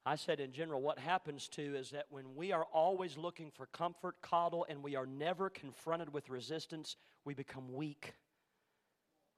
[0.06, 3.68] I said in general, what happens to is that when we are always looking for
[3.68, 8.14] comfort, coddle, and we are never confronted with resistance, we become weak.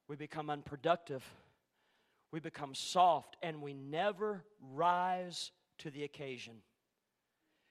[0.08, 1.24] We become unproductive.
[2.32, 6.56] We become soft, and we never rise to the occasion.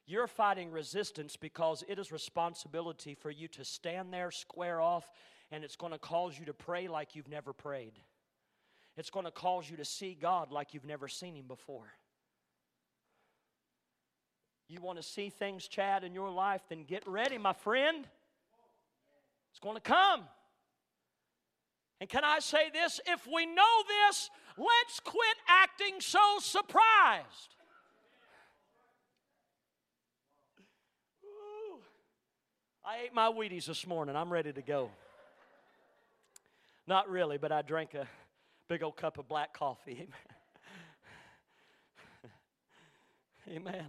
[0.07, 5.11] You're fighting resistance because it is responsibility for you to stand there, square off,
[5.51, 7.99] and it's going to cause you to pray like you've never prayed.
[8.97, 11.91] It's going to cause you to see God like you've never seen Him before.
[14.69, 18.07] You want to see things, Chad, in your life, then get ready, my friend.
[19.51, 20.23] It's going to come.
[22.01, 23.01] And can I say this?
[23.07, 27.55] If we know this, let's quit acting so surprised.
[32.87, 34.15] I ate my Wheaties this morning.
[34.15, 34.91] I'm ready to go.
[36.87, 38.07] Not really, but I drank a
[38.69, 40.07] big old cup of black coffee.
[43.49, 43.87] Amen.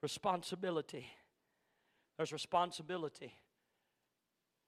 [0.00, 1.06] Responsibility.
[2.16, 3.34] There's responsibility.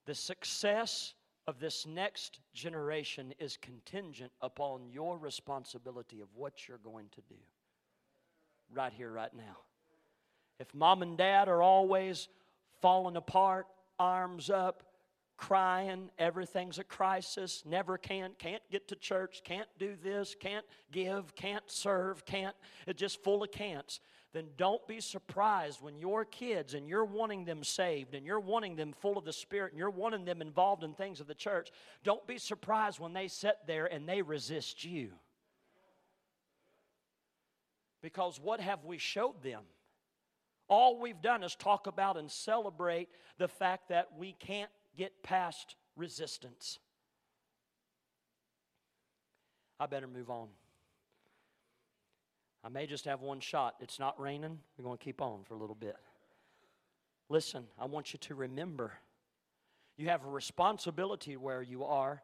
[0.05, 1.15] The success
[1.47, 7.39] of this next generation is contingent upon your responsibility of what you're going to do
[8.71, 9.57] right here, right now.
[10.59, 12.27] If mom and dad are always
[12.81, 13.67] falling apart,
[13.97, 14.83] arms up,
[15.37, 21.33] crying, everything's a crisis, never can, can't get to church, can't do this, can't give,
[21.35, 24.01] can't serve, can't, it's just full of can'ts,
[24.33, 28.75] then don't be surprised when your kids and you're wanting them saved and you're wanting
[28.75, 31.71] them full of the Spirit and you're wanting them involved in things of the church.
[32.03, 35.13] Don't be surprised when they sit there and they resist you.
[38.03, 39.63] Because what have we showed them?
[40.69, 45.75] All we've done is talk about and celebrate the fact that we can't get past
[45.95, 46.79] resistance.
[49.79, 50.47] I better move on.
[52.63, 53.75] I may just have one shot.
[53.79, 54.59] It's not raining.
[54.77, 55.95] We're going to keep on for a little bit.
[57.29, 58.93] Listen, I want you to remember
[59.97, 62.21] you have a responsibility where you are,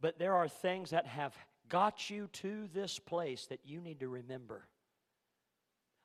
[0.00, 1.36] but there are things that have
[1.68, 4.66] got you to this place that you need to remember.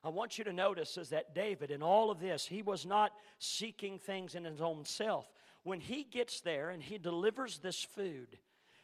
[0.04, 3.12] I want you to notice is that David, in all of this, he was not
[3.38, 5.26] seeking things in his own self.
[5.62, 8.38] When he gets there and he delivers this food,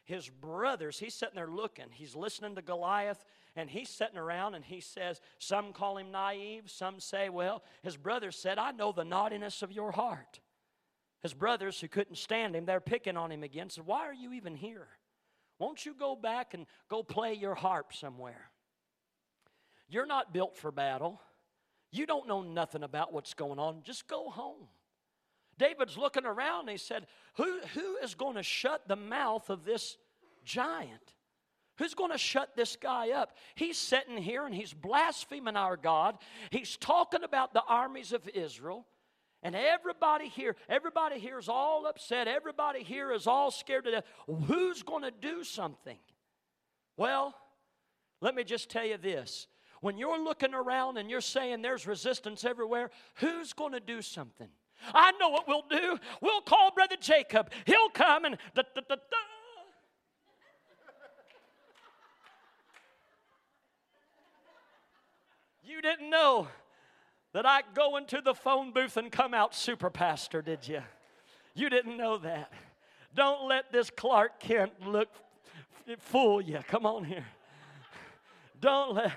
[0.04, 1.84] his brothers, he's sitting there looking.
[1.90, 3.22] He's listening to Goliath
[3.54, 7.98] and he's sitting around and he says, Some call him naive, some say, Well, his
[7.98, 10.40] brothers said, I know the naughtiness of your heart.
[11.20, 14.32] His brothers who couldn't stand him, they're picking on him again, said, Why are you
[14.32, 14.88] even here?
[15.58, 18.50] Won't you go back and go play your harp somewhere?
[19.90, 21.20] You're not built for battle.
[21.92, 23.82] You don't know nothing about what's going on.
[23.82, 24.68] Just go home.
[25.58, 29.64] David's looking around and he said, Who, who is going to shut the mouth of
[29.64, 29.96] this
[30.44, 31.14] giant?
[31.78, 33.36] Who's going to shut this guy up?
[33.54, 36.18] He's sitting here and he's blaspheming our God.
[36.50, 38.86] He's talking about the armies of Israel.
[39.42, 42.28] And everybody here, everybody here is all upset.
[42.28, 44.04] Everybody here is all scared to death.
[44.46, 45.96] Who's going to do something?
[46.98, 47.34] Well,
[48.20, 49.46] let me just tell you this.
[49.80, 54.48] When you're looking around and you're saying there's resistance everywhere, who's going to do something?
[54.94, 55.98] I know what we'll do.
[56.20, 57.50] We'll call Brother Jacob.
[57.66, 58.96] He'll come and da, da, da,
[65.62, 66.48] You didn't know
[67.32, 70.82] that I go into the phone booth and come out super pastor, did you?
[71.54, 72.52] You didn't know that.
[73.14, 75.08] Don't let this Clark Kent look
[75.98, 76.58] fool you.
[76.68, 77.24] Come on here.
[78.60, 79.12] Don't let.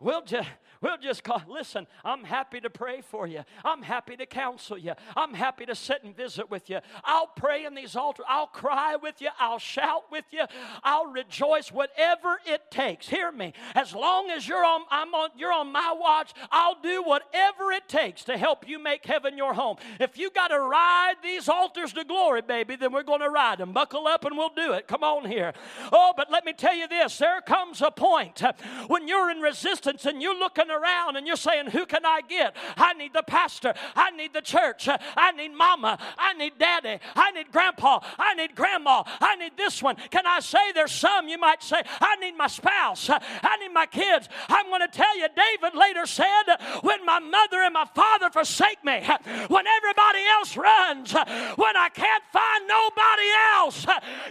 [0.00, 0.48] We'll just
[0.82, 1.42] We'll just call.
[1.46, 3.44] Listen, I'm happy to pray for you.
[3.64, 4.94] I'm happy to counsel you.
[5.14, 6.80] I'm happy to sit and visit with you.
[7.04, 8.24] I'll pray in these altars.
[8.28, 9.28] I'll cry with you.
[9.38, 10.44] I'll shout with you.
[10.82, 11.70] I'll rejoice.
[11.70, 13.08] Whatever it takes.
[13.08, 13.52] Hear me.
[13.74, 16.32] As long as you're on, I'm on, you're on my watch.
[16.50, 19.76] I'll do whatever it takes to help you make heaven your home.
[19.98, 23.58] If you got to ride these altars to glory, baby, then we're going to ride
[23.58, 23.72] them.
[23.72, 24.88] Buckle up and we'll do it.
[24.88, 25.52] Come on here.
[25.92, 27.18] Oh, but let me tell you this.
[27.18, 28.42] There comes a point
[28.86, 32.56] when you're in resistance and you're looking around and you're saying, Who can I get?
[32.76, 33.74] I need the pastor.
[33.94, 34.88] I need the church.
[34.88, 35.98] I need mama.
[36.18, 36.98] I need daddy.
[37.14, 38.00] I need grandpa.
[38.18, 39.02] I need grandma.
[39.20, 39.96] I need this one.
[40.10, 43.08] Can I say there's some you might say, I need my spouse.
[43.10, 44.28] I need my kids.
[44.48, 46.44] I'm going to tell you, David later said,
[46.82, 49.02] When my mother and my father forsake me,
[49.48, 53.86] when everybody else runs, when I can't find nobody else,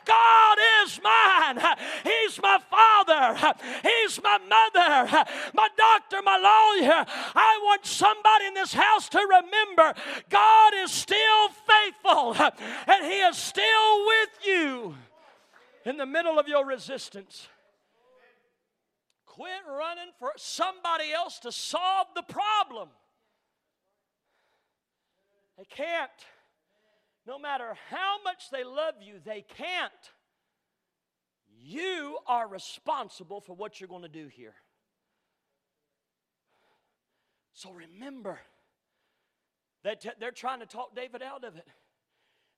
[0.06, 1.60] God is mine.
[2.04, 3.56] He's my father.
[3.84, 7.05] He's my mother, my doctor, my lawyer.
[7.36, 9.93] I want somebody in this house to remember
[10.30, 12.36] God is still faithful
[12.88, 14.95] and He is still with you
[15.86, 17.47] in the middle of your resistance.
[19.25, 22.89] Quit running for somebody else to solve the problem.
[25.57, 26.09] They can't.
[27.25, 29.91] No matter how much they love you, they can't.
[31.61, 34.55] You are responsible for what you're going to do here.
[37.60, 38.39] So remember
[39.84, 41.68] that they're trying to talk David out of it.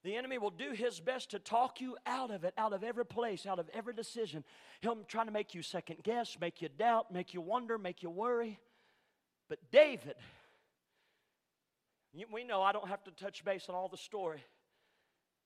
[0.04, 3.06] The enemy will do his best to talk you out of it, out of every
[3.06, 4.44] place, out of every decision.
[4.82, 8.12] He'll try to make you second guess, make you doubt, make you wonder, make you
[8.12, 8.60] worry.
[9.50, 10.18] But David,
[12.32, 14.44] we know I don't have to touch base on all the story.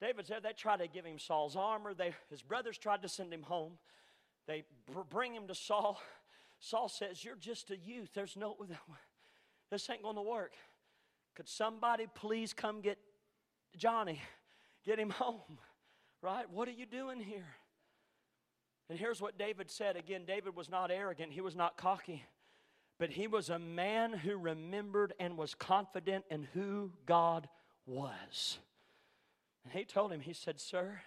[0.01, 1.93] David said they tried to give him Saul's armor.
[1.93, 3.77] They, his brothers tried to send him home.
[4.47, 4.65] They
[5.09, 5.97] bring him to Saul.
[6.59, 8.09] Saul says, You're just a youth.
[8.13, 8.57] There's no,
[9.71, 10.53] this ain't going to work.
[11.35, 12.97] Could somebody please come get
[13.75, 14.21] Johnny,
[14.85, 15.59] get him home?
[16.21, 16.49] Right?
[16.49, 17.45] What are you doing here?
[18.89, 19.95] And here's what David said.
[19.95, 22.23] Again, David was not arrogant, he was not cocky,
[22.99, 27.47] but he was a man who remembered and was confident in who God
[27.85, 28.59] was.
[29.63, 31.01] And he told him, he said, Sir,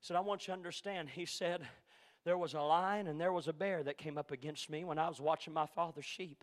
[0.00, 1.10] he said, I want you to understand.
[1.10, 1.60] He said,
[2.24, 4.98] There was a lion and there was a bear that came up against me when
[4.98, 6.42] I was watching my father's sheep.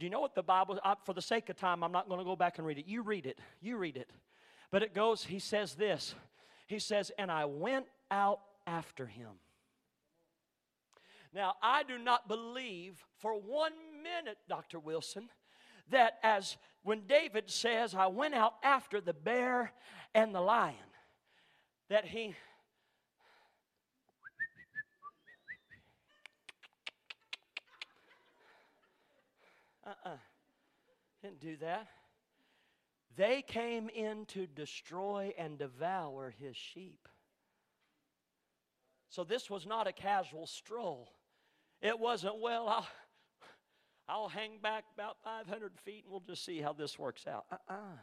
[0.00, 2.20] Do you know what the Bible, I, for the sake of time, I'm not going
[2.20, 2.86] to go back and read it.
[2.86, 3.38] You read it.
[3.60, 4.10] You read it.
[4.70, 6.14] But it goes, he says this.
[6.66, 9.28] He says, And I went out after him.
[11.34, 13.72] Now, I do not believe for one
[14.02, 14.78] minute, Dr.
[14.78, 15.28] Wilson,
[15.90, 19.70] that as when David says, I went out after the bear
[20.14, 20.76] and the lion,
[21.90, 22.34] that he
[29.90, 30.16] uh-uh.
[31.40, 31.88] Do that.
[33.16, 37.08] They came in to destroy and devour his sheep.
[39.08, 41.12] So this was not a casual stroll.
[41.82, 42.88] It wasn't, well, I'll,
[44.08, 47.44] I'll hang back about 500 feet and we'll just see how this works out.
[47.50, 47.98] Uh-uh.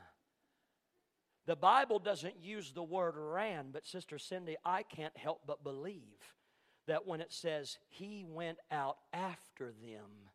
[1.45, 6.01] The Bible doesn't use the word ran, but Sister Cindy, I can't help but believe
[6.87, 10.31] that when it says he went out after them,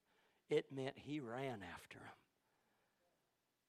[0.48, 2.21] it meant he ran after them.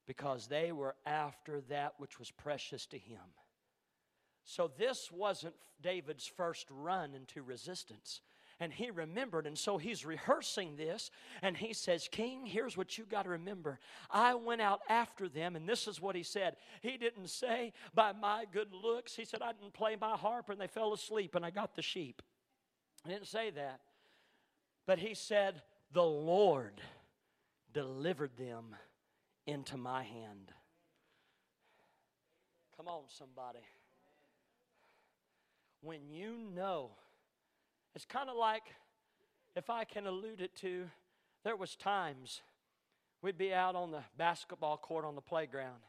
[0.05, 3.21] Because they were after that which was precious to him.
[4.43, 8.21] So this wasn't David's first run into resistance
[8.59, 9.45] and he remembered.
[9.45, 13.79] And so he's rehearsing this, and he says, King, here's what you got to remember.
[14.09, 16.55] I went out after them, and this is what he said.
[16.81, 19.15] He didn't say, by my good looks.
[19.15, 21.81] He said, I didn't play my harp, and they fell asleep, and I got the
[21.81, 22.21] sheep.
[23.03, 23.81] He didn't say that.
[24.85, 26.81] But he said, The Lord
[27.73, 28.75] delivered them
[29.45, 30.51] into my hand.
[32.77, 33.59] Come on, somebody.
[35.81, 36.91] When you know
[37.95, 38.63] it's kind of like,
[39.55, 40.89] if I can allude it to,
[41.43, 42.41] there was times
[43.21, 45.81] we'd be out on the basketball court on the playground.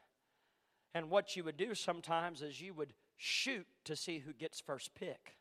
[0.95, 4.95] And what you would do sometimes is you would shoot to see who gets first
[4.95, 5.37] pick.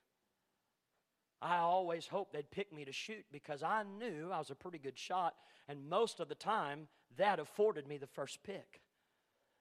[1.41, 4.77] I always hoped they'd pick me to shoot because I knew I was a pretty
[4.77, 5.33] good shot,
[5.67, 6.87] and most of the time
[7.17, 8.81] that afforded me the first pick.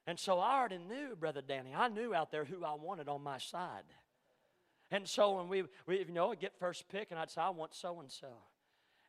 [0.06, 3.22] And so I already knew, Brother Danny, I knew out there who I wanted on
[3.22, 3.84] my side.
[4.90, 7.74] And so when we, we you know, get first pick, and I'd say, I want
[7.74, 8.28] so and so.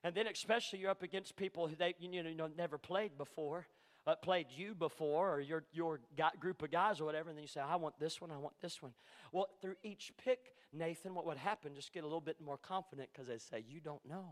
[0.04, 3.66] And then especially you're up against people who they you know never played before,
[4.06, 6.02] uh, played you before, or your your
[6.40, 8.54] group of guys or whatever, and then you say, I want this one, I want
[8.62, 8.92] this one.
[9.32, 11.74] Well, through each pick, Nathan, what would happen?
[11.74, 14.26] Just get a little bit more confident because they say, you don't know,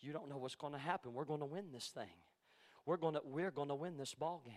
[0.00, 1.12] you don't know what's going to happen.
[1.12, 2.08] We're going to win this thing.
[2.86, 4.54] We're going to we're going to win this ball game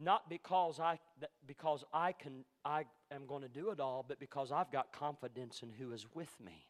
[0.00, 0.98] not because I
[1.46, 5.62] because I can I am going to do it all, but because I've got confidence
[5.62, 6.68] in who is with me.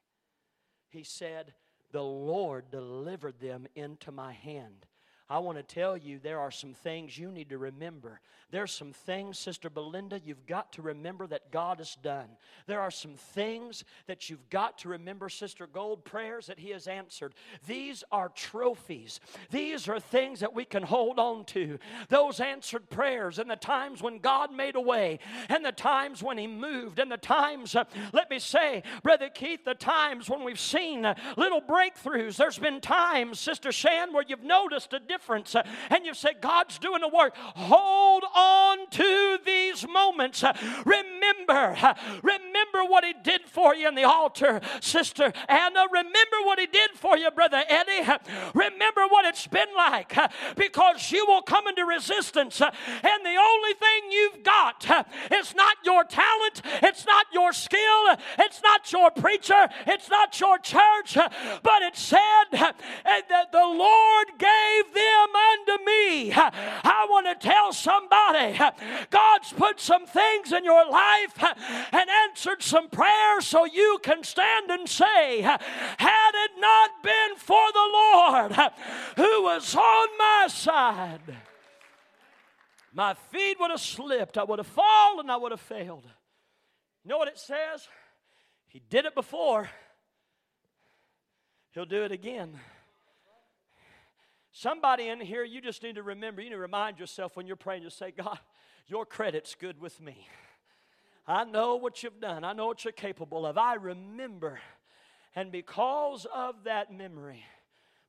[0.88, 1.53] He said,
[1.92, 4.86] "The Lord delivered them into my hand."
[5.31, 8.20] I want to tell you there are some things you need to remember.
[8.51, 12.29] There's some things, Sister Belinda, you've got to remember that God has done.
[12.66, 16.87] There are some things that you've got to remember, Sister Gold, prayers that He has
[16.87, 17.35] answered.
[17.66, 19.20] These are trophies.
[19.51, 21.79] These are things that we can hold on to.
[22.09, 25.18] Those answered prayers and the times when God made a way,
[25.51, 29.66] and the times when He moved, and the times, uh, let me say, Brother Keith,
[29.66, 32.37] the times when we've seen uh, little breakthroughs.
[32.37, 36.78] There's been times, Sister Shan, where you've noticed a difference uh, and you've said, God's
[36.78, 37.34] doing the work.
[37.36, 40.42] Hold on to these moments.
[40.84, 41.76] Remember,
[42.22, 45.86] remember what He did for you in the altar, Sister Anna.
[45.90, 48.08] Remember what He did for you, Brother Eddie.
[48.54, 50.16] Remember what it's been like
[50.56, 56.04] because you will come into resistance, and the only thing you've got is not your
[56.04, 61.96] talent, it's not your skill, it's not your preacher, it's not your church, but it
[61.96, 66.32] said that the Lord gave them unto me.
[66.32, 68.59] I want to tell somebody
[69.11, 74.70] God's put some things in your life and answered some prayers so you can stand
[74.70, 78.52] and say, Had it not been for the Lord
[79.16, 81.36] who was on my side,
[82.92, 86.04] my feet would have slipped, I would have fallen, I would have failed.
[87.04, 87.86] You know what it says?
[88.66, 89.68] He did it before,
[91.72, 92.59] He'll do it again.
[94.59, 97.54] Somebody in here, you just need to remember, you need to remind yourself when you're
[97.54, 98.40] praying, just say, God,
[98.88, 100.26] your credit's good with me.
[101.28, 103.56] I know what you've done, I know what you're capable of.
[103.56, 104.59] I remember.
[105.36, 107.44] And because of that memory,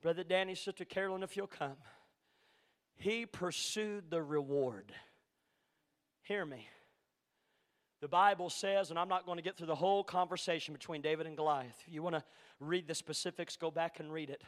[0.02, 1.78] Brother Danny, Sister Carolyn, if you'll come,
[2.96, 4.92] he pursued the reward.
[6.24, 6.68] Hear me.
[8.02, 11.28] The Bible says, and I'm not going to get through the whole conversation between David
[11.28, 11.78] and Goliath.
[11.86, 12.24] If you want to
[12.60, 14.42] read the specifics, go back and read it.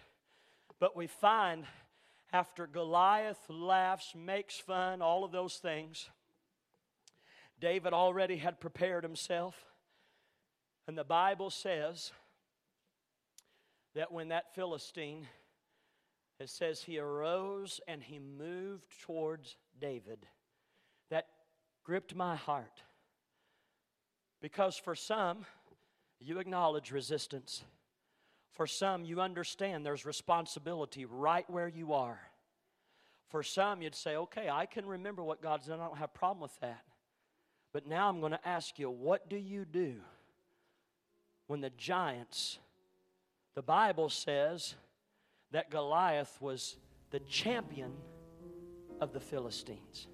[0.79, 1.65] But we find
[2.33, 6.09] after Goliath laughs, makes fun, all of those things,
[7.59, 9.55] David already had prepared himself.
[10.87, 12.11] And the Bible says
[13.95, 15.27] that when that Philistine,
[16.39, 20.25] it says he arose and he moved towards David.
[21.09, 21.27] That
[21.83, 22.81] gripped my heart.
[24.41, 25.45] Because for some,
[26.19, 27.63] you acknowledge resistance.
[28.53, 32.19] For some, you understand there's responsibility right where you are.
[33.29, 35.79] For some, you'd say, okay, I can remember what God's done.
[35.79, 36.83] I don't have a problem with that.
[37.71, 39.95] But now I'm going to ask you, what do you do
[41.47, 42.59] when the giants,
[43.55, 44.75] the Bible says
[45.51, 46.75] that Goliath was
[47.11, 47.93] the champion
[48.99, 50.07] of the Philistines?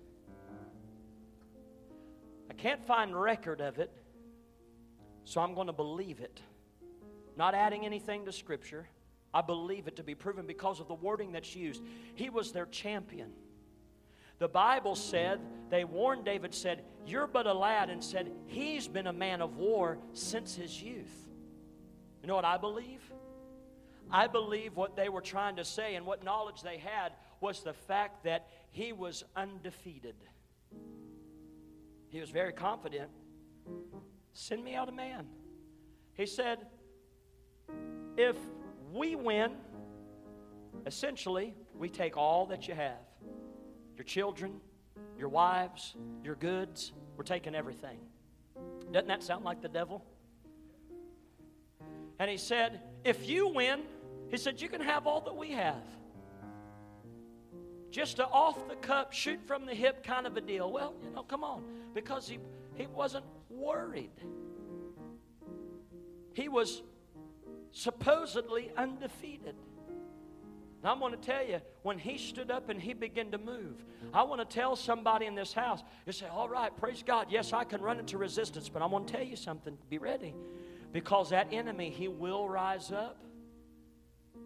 [2.52, 3.92] I can't find record of it,
[5.24, 6.40] so I'm going to believe it
[7.38, 8.88] not adding anything to Scripture.
[9.34, 11.84] I believe it to be proven because of the wording that's used.
[12.16, 13.32] He was their champion.
[14.40, 19.08] The Bible said, they warned David, said, You're but a lad, and said, He's been
[19.08, 21.28] a man of war since his youth.
[22.22, 23.02] You know what I believe?
[24.10, 27.74] I believe what they were trying to say and what knowledge they had was the
[27.74, 30.16] fact that he was undefeated.
[32.10, 33.10] He was very confident.
[34.34, 35.28] Send me out a man.
[36.14, 36.60] He said,
[38.18, 38.36] If
[38.92, 39.52] we win,
[40.86, 42.98] essentially, we take all that you have
[43.96, 44.62] your children,
[45.18, 46.94] your wives, your goods.
[47.16, 47.98] We're taking everything.
[48.92, 50.04] Doesn't that sound like the devil?
[52.20, 53.82] And he said, If you win,
[54.30, 55.84] he said, You can have all that we have.
[57.90, 60.72] Just a off the cup, shoot from the hip kind of a deal.
[60.72, 61.64] Well, you know, come on.
[61.94, 62.38] Because he,
[62.76, 64.12] he wasn't worried.
[66.34, 66.84] He was
[67.72, 69.56] supposedly undefeated.
[70.82, 73.84] And I'm going to tell you, when he stood up and he began to move,
[74.14, 77.28] I want to tell somebody in this house, you say, All right, praise God.
[77.30, 79.78] Yes, I can run into resistance, but I'm going to tell you something.
[79.90, 80.36] Be ready.
[80.94, 83.22] Because that enemy, he will rise up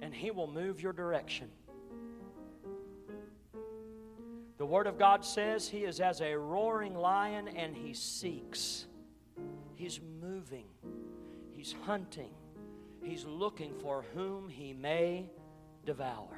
[0.01, 1.49] and he will move your direction.
[4.57, 8.85] The Word of God says he is as a roaring lion and he seeks.
[9.75, 10.65] He's moving,
[11.53, 12.29] he's hunting,
[13.03, 15.29] he's looking for whom he may
[15.85, 16.37] devour.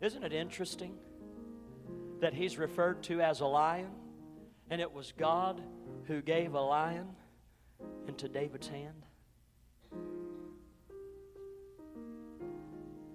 [0.00, 0.96] Isn't it interesting
[2.20, 3.90] that he's referred to as a lion?
[4.70, 5.60] And it was God
[6.06, 7.08] who gave a lion
[8.06, 9.04] into David's hand.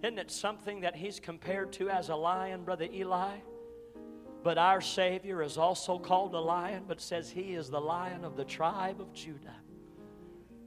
[0.04, 3.38] Isn't it something that he's compared to as a lion, Brother Eli?
[4.44, 8.36] But our Savior is also called a lion, but says he is the lion of
[8.36, 9.56] the tribe of Judah.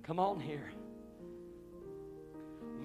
[0.08, 0.72] Come on here.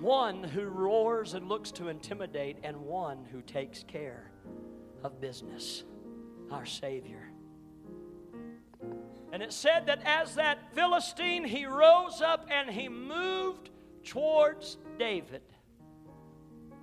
[0.02, 4.30] One who roars and looks to intimidate, and one who takes care
[5.06, 5.86] of business.
[6.52, 7.32] Our Savior.
[9.32, 13.70] And it said that as that Philistine, he rose up and he moved
[14.04, 15.44] towards David.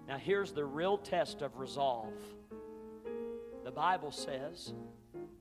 [0.08, 2.14] Now, here's the real test of resolve.
[3.62, 4.72] The Bible says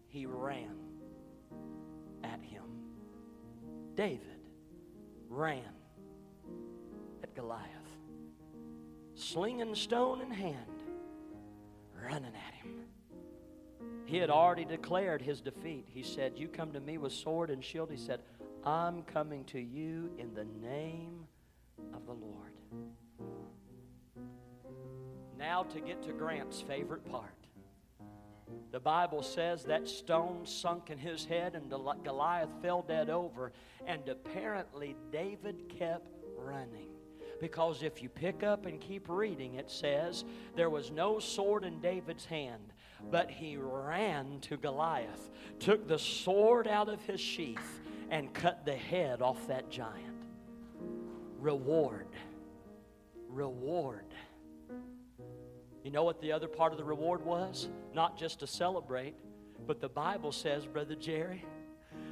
[0.08, 0.76] he ran
[2.22, 2.66] at him.
[3.96, 4.39] David
[5.30, 5.64] ran
[7.24, 7.68] at Goliath,
[9.16, 10.84] slinging stone in hand,
[12.04, 12.82] running at him.
[14.06, 15.86] He had already declared his defeat.
[15.88, 17.92] He said, You come to me with sword and shield.
[17.92, 18.22] He said,
[18.66, 21.28] I'm coming to you in the name
[21.94, 22.54] of the Lord.
[25.38, 27.39] Now, to get to Grant's favorite part.
[28.72, 33.52] The Bible says that stone sunk in his head and Goliath fell dead over,
[33.88, 36.88] and apparently David kept running.
[37.40, 40.26] Because if you pick up and keep reading, it says
[40.56, 42.74] there was no sword in David's hand,
[43.10, 47.80] but he ran to Goliath, took the sword out of his sheath,
[48.12, 50.26] and cut the head off that giant.
[51.40, 52.08] Reward.
[53.30, 54.09] Reward.
[55.84, 57.70] You know what the other part of the reward was?
[57.94, 59.16] Not just to celebrate,
[59.66, 61.46] but the Bible says, Brother Jerry,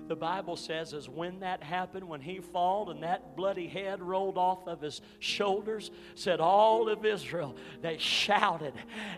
[0.08, 4.38] the Bible says is when that happened, when he fell and that bloody head rolled
[4.38, 8.74] off of his shoulders, said all of Israel, they shouted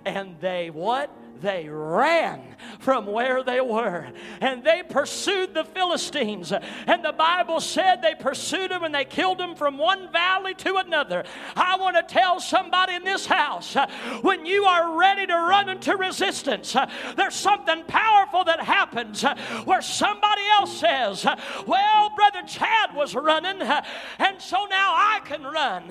[0.06, 1.16] and they what?
[1.42, 2.42] They ran
[2.80, 4.12] from where they were
[4.42, 6.52] and they pursued the Philistines.
[6.52, 10.76] And the Bible said they pursued them and they killed them from one valley to
[10.76, 11.24] another.
[11.56, 13.78] I want to tell somebody in this house
[14.22, 16.76] when you are ready to run into resistance,
[17.16, 19.24] there's something powerful that happens
[19.64, 21.26] where somebody else says,
[21.68, 25.84] Well, Brother Chad was running, and so now I can run.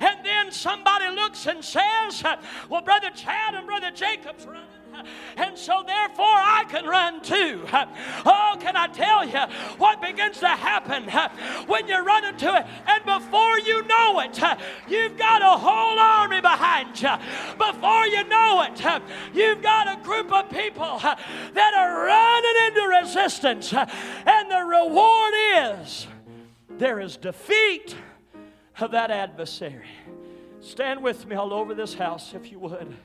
[0.00, 2.22] And then somebody looks and says,
[2.68, 4.77] Well, Brother Chad and Brother Jacob's running
[5.36, 7.64] and so therefore I can run too.
[8.24, 9.40] Oh, can I tell you
[9.78, 11.08] what begins to happen
[11.66, 12.66] when you run into it?
[12.86, 14.38] And before you know it,
[14.88, 17.14] you've got a whole army behind you.
[17.56, 19.02] Before you know it,
[19.34, 26.06] you've got a group of people that are running into resistance, and the reward is
[26.78, 27.96] there is defeat
[28.80, 29.88] of that adversary.
[30.60, 32.96] Stand with me all over this house if you would.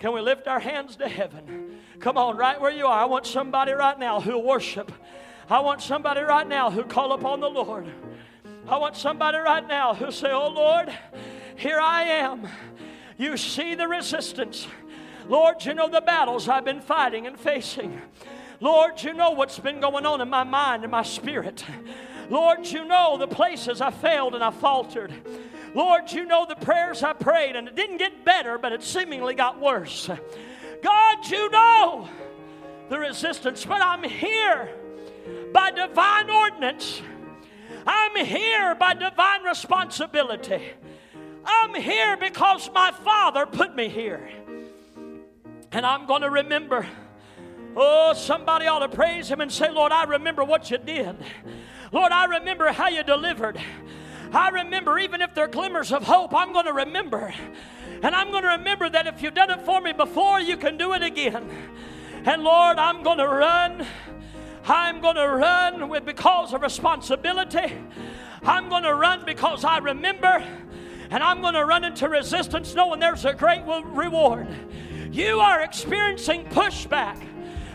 [0.00, 1.78] Can we lift our hands to heaven?
[2.00, 3.02] Come on, right where you are.
[3.02, 4.90] I want somebody right now who'll worship.
[5.48, 7.86] I want somebody right now who'll call upon the Lord.
[8.66, 10.90] I want somebody right now who'll say, Oh Lord,
[11.54, 12.48] here I am.
[13.18, 14.66] You see the resistance.
[15.28, 18.00] Lord, you know the battles I've been fighting and facing.
[18.58, 21.62] Lord, you know what's been going on in my mind and my spirit.
[22.30, 25.12] Lord, you know the places I failed and I faltered.
[25.74, 29.34] Lord, you know the prayers I prayed, and it didn't get better, but it seemingly
[29.34, 30.10] got worse.
[30.82, 32.08] God, you know
[32.88, 34.68] the resistance, but I'm here
[35.52, 37.02] by divine ordinance.
[37.86, 40.60] I'm here by divine responsibility.
[41.44, 44.28] I'm here because my Father put me here.
[45.72, 46.86] And I'm going to remember.
[47.76, 51.16] Oh, somebody ought to praise Him and say, Lord, I remember what you did.
[51.92, 53.60] Lord, I remember how you delivered.
[54.32, 57.34] I remember, even if there are glimmers of hope, I'm going to remember.
[58.02, 60.76] And I'm going to remember that if you've done it for me before, you can
[60.76, 61.48] do it again.
[62.24, 63.86] And Lord, I'm going to run.
[64.64, 67.74] I'm going to run with because of responsibility.
[68.42, 70.44] I'm going to run because I remember.
[71.10, 74.46] And I'm going to run into resistance knowing there's a great reward.
[75.10, 77.20] You are experiencing pushback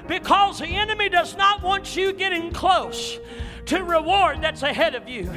[0.08, 3.20] because the enemy does not want you getting close
[3.66, 5.30] to reward that's ahead of you.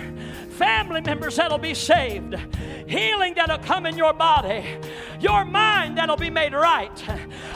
[0.51, 2.35] Family members that'll be saved,
[2.87, 4.65] healing that'll come in your body,
[5.21, 7.05] your mind that'll be made right,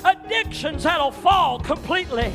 [0.04, 2.32] addictions that'll fall completely,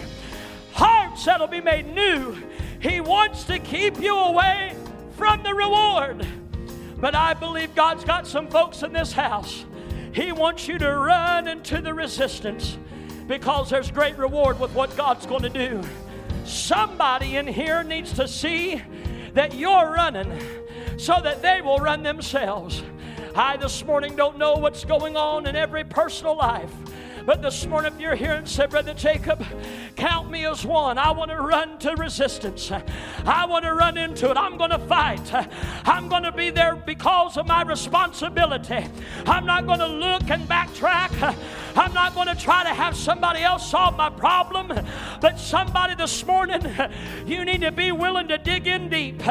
[0.74, 2.36] hearts that'll be made new.
[2.80, 4.76] He wants to keep you away
[5.12, 6.26] from the reward.
[7.00, 9.66] But I believe God's got some folks in this house.
[10.14, 12.78] He wants you to run into the resistance
[13.28, 15.82] because there's great reward with what God's going to do.
[16.48, 18.82] Somebody in here needs to see
[19.34, 20.32] that you're running
[20.98, 22.84] so that they will run themselves.
[23.36, 26.72] I this morning don't know what's going on in every personal life.
[27.28, 29.46] But this morning, if you're here and say, Brother Jacob,
[29.98, 30.98] count me as one.
[30.98, 32.72] I want to run to resistance.
[32.72, 34.38] I want to run into it.
[34.38, 35.30] I'm going to fight.
[35.86, 38.88] I'm going to be there because of my responsibility.
[39.26, 41.36] I'm not going to look and backtrack.
[41.78, 44.74] I'm not going to try to have somebody else solve my problem.
[45.22, 46.62] But somebody this morning,
[47.26, 49.22] you need to be willing to dig in deep.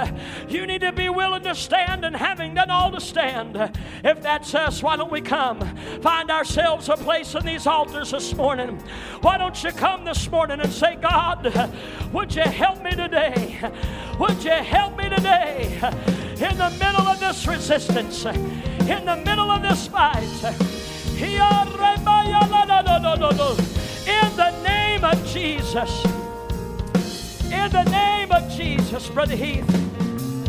[0.48, 3.56] You need to be willing to stand, and having done all to stand,
[4.04, 5.60] if that's us, why don't we come?
[6.02, 8.80] Find ourselves a place in these altars this morning.
[9.22, 11.72] Why don't you come this morning and say, God,
[12.12, 13.58] would you help me today?
[14.20, 19.62] Would you help me today in the middle of this resistance, in the middle of
[19.62, 20.75] this fight?
[21.18, 21.32] In
[24.36, 26.04] the name of Jesus.
[27.44, 29.66] In the name of Jesus, Brother Heath.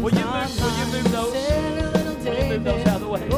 [0.02, 1.34] Will you move, will you move those?
[2.26, 3.30] Will you move those out of the way?